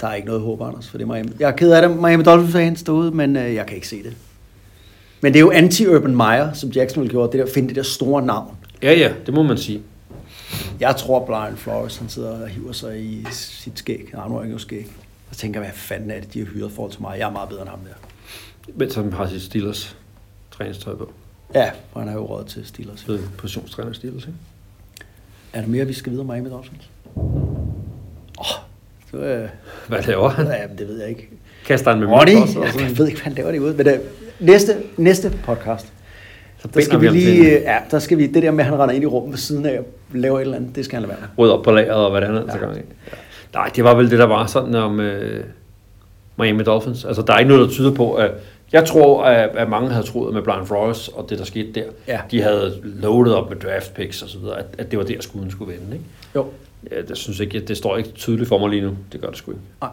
[0.00, 1.30] der er ikke noget håb, Anders, for det er Miami.
[1.38, 4.02] Jeg er ked af det, Miami Dolphins fans derude, men øh, jeg kan ikke se
[4.02, 4.12] det.
[5.20, 8.22] Men det er jo anti-Urban Meyer, som Jacksonville gjorde, det der, finde det der store
[8.22, 8.56] navn.
[8.82, 9.82] Ja, ja, det må man sige.
[10.80, 14.10] Jeg tror, Brian Flores, han sidder og hiver sig i sit skæg.
[14.14, 14.86] Nej, nu er ikke skæg.
[15.32, 17.18] Så tænker jeg, hvad fanden er det, de har hyret for til mig?
[17.18, 18.08] Jeg er meget bedre end ham der.
[18.74, 19.96] Mens han har sit Steelers
[20.50, 21.12] træningstøj på.
[21.54, 23.04] Ja, og han har jo råd til Steelers.
[23.04, 24.38] Blevet positionstræner Steelers, ikke?
[25.52, 26.90] Er der mere, vi skal videre om Miami Dolphins?
[27.16, 27.24] Åh,
[29.14, 29.48] oh, øh,
[29.88, 30.46] Hvad laver han?
[30.46, 31.28] ja, men det ved jeg ikke.
[31.66, 33.74] Kaster han med Ronny, også, og jeg ved ikke, hvad han laver derude.
[33.76, 34.00] Men det,
[34.40, 35.92] næste, næste podcast,
[36.58, 38.78] Så der skal vi lige, øh, ja, der skal vi, det der med, at han
[38.78, 41.08] render ind i rummet ved siden af og laver et eller andet, det skal han
[41.08, 41.50] lade være med.
[41.50, 42.56] op på lageret og hvad det er ja.
[42.56, 42.80] gang i.
[42.80, 43.16] Ja.
[43.54, 45.44] Nej, det var vel det, der var sådan om øh,
[46.38, 47.04] Miami Dolphins.
[47.04, 48.30] Altså, der er ikke noget, der tyder på, at
[48.72, 51.84] jeg tror, at, at mange havde troet med Brian Flores og det, der skete der.
[52.08, 52.20] Ja.
[52.30, 55.20] De havde loadet op med draft picks og så videre, at, at det var der,
[55.20, 55.96] skuden skulle vende.
[55.96, 56.06] Ikke?
[56.34, 56.46] Jo.
[56.90, 58.96] Ja, det synes ikke, det står ikke tydeligt for mig lige nu.
[59.12, 59.62] Det gør det sgu ikke.
[59.80, 59.90] Nej.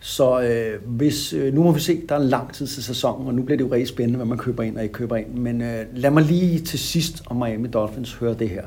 [0.00, 3.26] Så øh, hvis, øh, nu må vi se, der er en lang tid til sæsonen,
[3.28, 5.26] og nu bliver det jo rigtig spændende, hvad man køber ind og ikke køber ind.
[5.26, 8.62] Men øh, lad mig lige til sidst om Miami Dolphins høre det her.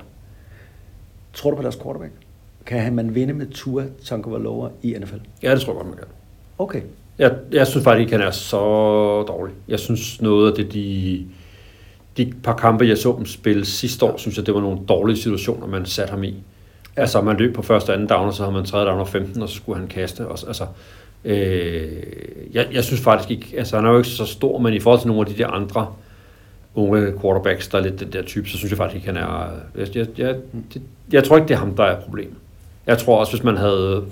[1.34, 2.12] Tror du på deres quarterback?
[2.66, 5.16] Kan man vinde med Tua Tagovailoa i NFL?
[5.44, 6.08] Ja, det tror jeg godt, man kan.
[6.60, 6.82] Okay.
[7.20, 8.58] Jeg, jeg synes faktisk ikke, han er så
[9.24, 9.56] dårlig.
[9.68, 11.26] Jeg synes noget af det, de,
[12.18, 15.18] de par kampe, jeg så dem spille sidste år, synes jeg, det var nogle dårlige
[15.18, 16.28] situationer, man satte ham i.
[16.98, 17.02] Ja.
[17.02, 19.08] Altså, man løb på første og anden down, og så havde man tredje down og
[19.08, 20.28] 15, og så skulle han kaste.
[20.28, 20.66] Og, så- altså,
[21.26, 21.92] øh,
[22.54, 25.00] jeg, jeg synes faktisk ikke, altså han er jo ikke så stor, men i forhold
[25.02, 25.88] til nogle af de der andre
[26.76, 29.50] unge quarterbacks, der er lidt den der type, så synes jeg faktisk ikke, han er...
[29.78, 30.36] Jeg, jeg, jeg,
[30.74, 30.82] det,
[31.12, 32.34] jeg tror ikke, det er ham, der er problemet.
[32.88, 34.06] Jeg tror også, hvis man havde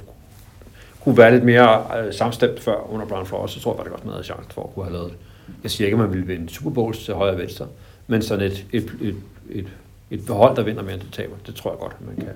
[1.04, 4.06] kunne være lidt mere øh, samstemt før under Brian Flores, så tror jeg faktisk godt,
[4.06, 5.18] man havde chance for at kunne have lavet det.
[5.64, 7.68] Jeg siger ikke, at man ville vinde Super Bowls til højre og venstre,
[8.08, 9.16] men sådan et, et, et,
[9.50, 9.68] et,
[10.12, 12.36] et hold, der vinder mere end det taber, det tror jeg godt, at man kan.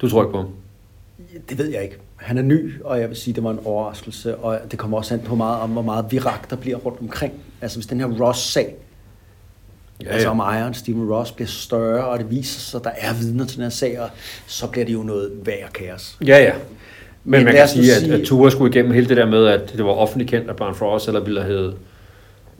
[0.00, 0.50] Du tror ikke på ham?
[1.48, 1.96] Det ved jeg ikke.
[2.16, 5.14] Han er ny, og jeg vil sige, det var en overraskelse, og det kommer også
[5.14, 7.32] an på meget om, hvor meget virak der bliver rundt omkring.
[7.60, 8.74] Altså hvis den her Ross-sag,
[10.02, 10.14] ja, ja.
[10.14, 13.46] altså om ejeren Steven Ross bliver større, og det viser sig, at der er vidner
[13.46, 14.08] til den her sag, og
[14.46, 16.16] så bliver det jo noget værd kaos.
[16.26, 16.52] Ja, ja.
[17.24, 19.72] Men, Men man kan sige, at, at Tua skulle igennem hele det der med, at
[19.76, 21.74] det var offentligt kendt, at Brian Flores eller ville have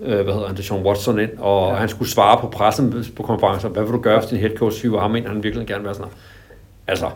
[0.02, 1.78] øh, hvad hedder han, Deshaun Watson ind, og ja.
[1.78, 4.82] han skulle svare på pressen på konferencer, hvad vil du gøre, hvis din head coach
[4.82, 6.10] hiver ham ind, han virkelig gerne vil være sådan.
[6.86, 7.06] Altså,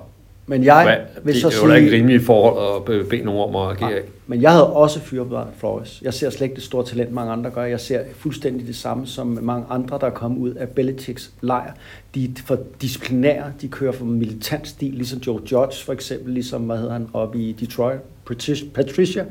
[0.47, 3.05] Men jeg hvad, vil det så er jo da ikke sige, rimelige forhold at be-
[3.11, 3.91] bede nogen om at agere.
[3.91, 6.01] Nej, men jeg havde også fyret Flores.
[6.03, 7.65] Jeg ser slet ikke det store talent, mange andre gør.
[7.65, 11.73] Jeg ser fuldstændig det samme som mange andre, der er kommet ud af Belichicks lejr.
[12.15, 16.63] De er for disciplinære, de kører for militant stil, ligesom Joe Judge for eksempel, ligesom,
[16.63, 18.67] hvad hedder han, oppe i Detroit, Patricia.
[18.75, 19.25] Patricia.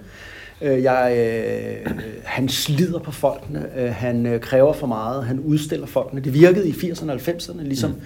[0.61, 1.91] Øh, Jeg, øh,
[2.24, 6.22] han slider på folkene, øh, han øh, kræver for meget, han udstiller folkene.
[6.22, 8.01] Det virkede i 80'erne og 90'erne, ligesom mm.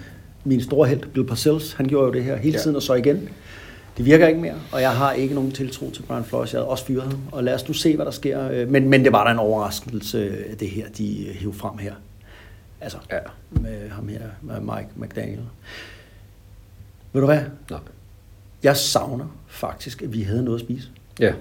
[0.48, 2.62] Min store held Bill Parcells, han gjorde jo det her hele Ja.
[2.62, 3.28] tiden og så igen.
[3.96, 6.52] Det virker ikke mere, og jeg har ikke nogen tiltro til Brian Flores.
[6.52, 8.50] Jeg havde også fyret ham, og lad os nu se, hvad der sker.
[8.50, 11.94] Øh, Men, men det var da en overraskelse, det her, de hævde frem her.
[12.80, 13.18] Altså, Ja.
[13.50, 15.40] med ham her, med Mike McDaniel.
[17.12, 17.40] Ved du hvad?
[17.70, 17.80] Nej.
[18.62, 20.88] Jeg savner faktisk, at vi havde noget at spise.
[21.20, 21.32] Ja.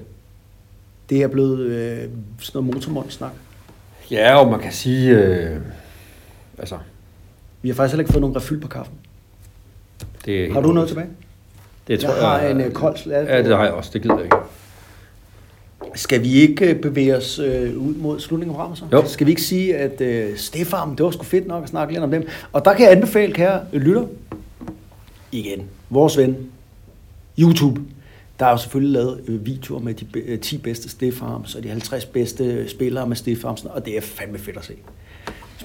[1.09, 1.97] Det er blevet øh,
[2.39, 3.31] sådan noget motormundsnak.
[4.11, 5.57] Ja, og man kan sige, øh,
[6.57, 6.77] altså,
[7.67, 8.95] Vi har faktisk heller ikke fået nogen refyld på kaffen.
[10.25, 11.07] det er Har du noget tilbage?
[11.87, 13.27] Det Jeg har en, øh, kold slat.
[13.27, 13.89] Ja, det har jeg også.
[13.93, 14.37] Det gider jeg ikke.
[15.95, 18.85] Skal vi ikke øh, bevæge os øh, ud mod slutningen af programmet så?
[18.93, 19.07] Jo.
[19.07, 22.03] Skal vi ikke sige, at øh, Stefan, det var sgu fedt nok at snakke lidt
[22.03, 22.27] om dem.
[22.51, 24.05] Og der kan jeg anbefale, kære lytter,
[25.31, 26.37] igen, vores ven,
[27.39, 27.81] YouTube.
[28.39, 31.69] Der er jo selvfølgelig lavet øh, videoer med de øh, 10 bedste Stefarms og de
[31.69, 34.73] 50 bedste spillere med Stefarms, og det er fandme fedt at se.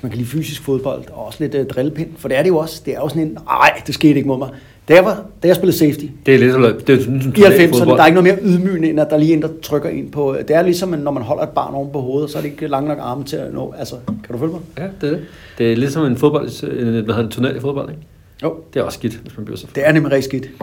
[0.03, 2.57] Man kan lide fysisk fodbold, og også lidt øh, drillepind, for det er det jo
[2.59, 2.83] også.
[2.87, 4.49] Det er jo sådan en, nej, det skete ikke mod mig.
[4.89, 7.89] Da jeg, var, da jeg spillede safety, Det er lidt det er sådan, i 90'erne,
[7.91, 10.37] der er ikke noget mere ydmygende, end at der lige en, der trykker en på...
[10.49, 12.67] Det er ligesom, når man holder et barn oven på hovedet, så er det ikke
[12.67, 13.75] lang nok arme til at nå...
[13.79, 14.61] Altså, kan du følge mig?
[14.79, 15.25] Ja, det er det.
[15.59, 18.03] Det er lidt som en fodbold, en, hvad hedder det, turnering i fodbold, ikke?
[18.43, 18.57] Jo.
[18.75, 20.63] Det er også skidt, hvis man bliver så Det er nemlig rigtig skidt.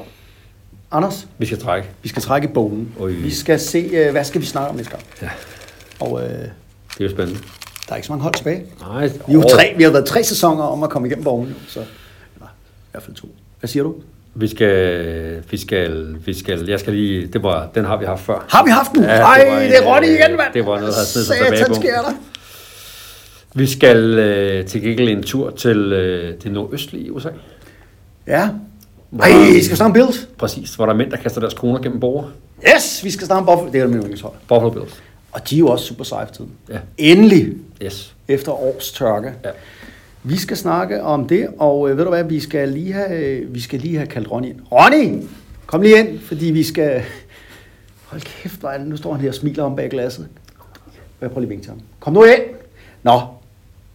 [0.91, 1.87] Anders, Vi skal trække.
[2.03, 2.91] vi skal trække i bogen.
[2.99, 3.09] Oj.
[3.11, 5.03] Vi skal se, øh, hvad skal vi snakke om næste gang?
[5.21, 5.29] Ja.
[5.99, 6.39] Og øh, Det
[6.99, 7.39] er jo spændende.
[7.89, 8.63] Der er ikke så mange hold tilbage.
[8.81, 11.45] Nej, Vi, er jo tre, vi har været tre sæsoner om at komme igennem jo,
[11.67, 11.79] så...
[12.35, 13.27] Eller, i hvert fald to.
[13.59, 13.95] Hvad siger du?
[14.35, 18.21] Vi skal, vi skal, vi skal, jeg skal lige, det var, den har vi haft
[18.21, 18.45] før.
[18.49, 19.03] Har vi haft den?
[19.03, 20.53] Ja, Ej, det var det er Ronny øh, igen, mand!
[20.53, 21.73] det var noget, der havde snedet sig tilbage på.
[21.73, 22.13] sker der.
[23.55, 27.29] Vi skal øh, til gengæld en tur til øh, det nordøstlige USA.
[28.27, 28.49] Ja.
[29.09, 29.31] Hvor- Ej,
[29.61, 30.27] skal vi snakke om Bills?
[30.37, 32.23] Præcis, hvor der er mænd, der kaster deres koner gennem borger.
[32.75, 33.71] Yes, vi skal snakke om Buffalo.
[33.71, 34.33] Det er min yndlingshold.
[34.47, 34.93] Buffalo Bills.
[35.31, 36.51] Og de er jo også super seje for tiden.
[36.69, 36.79] Ja.
[36.97, 37.53] Endelig,
[37.83, 38.15] Yes.
[38.27, 39.33] efter års tørke.
[39.45, 39.49] Ja.
[40.23, 43.53] Vi skal snakke om det, og øh, ved du hvad, vi skal lige have, øh,
[43.53, 44.59] vi skal lige have kaldt Ronny ind.
[44.71, 45.23] Ronny!
[45.65, 47.01] Kom lige ind, fordi vi skal...
[48.05, 48.87] Hold kæft, det.
[48.87, 50.27] nu står han her og smiler om bag glasset.
[51.21, 51.81] Jeg prøver lige at vinke til ham.
[51.99, 52.41] Kom nu ind!
[53.03, 53.21] Nå,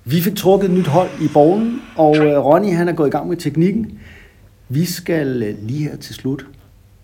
[0.05, 3.11] vi fik trukket et nyt hold i borgen, og øh, Ronny han er gået i
[3.11, 3.99] gang med teknikken.
[4.69, 6.47] Vi skal øh, lige her til slut,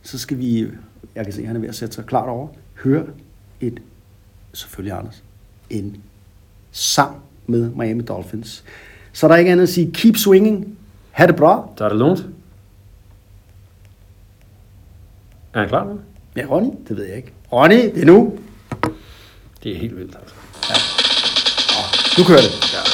[0.02, 0.66] så skal vi,
[1.14, 2.48] jeg kan se, han er ved at sætte sig klart over,
[2.84, 3.04] høre
[3.60, 3.80] et,
[4.52, 5.22] selvfølgelig Anders,
[5.70, 6.02] en
[6.72, 8.64] sang med Miami Dolphins.
[9.12, 10.78] Så der er ikke andet at sige, keep swinging,
[11.10, 11.68] ha' det bra.
[11.78, 12.26] Der er det lånt.
[15.54, 16.00] Er han klar nu?
[16.36, 17.32] Ja, Ronny, det ved jeg ikke.
[17.52, 18.38] Ronny, det er nu.
[19.62, 20.34] Det er helt vildt, altså.
[22.18, 22.50] Nu kører det.
[22.72, 22.89] Miami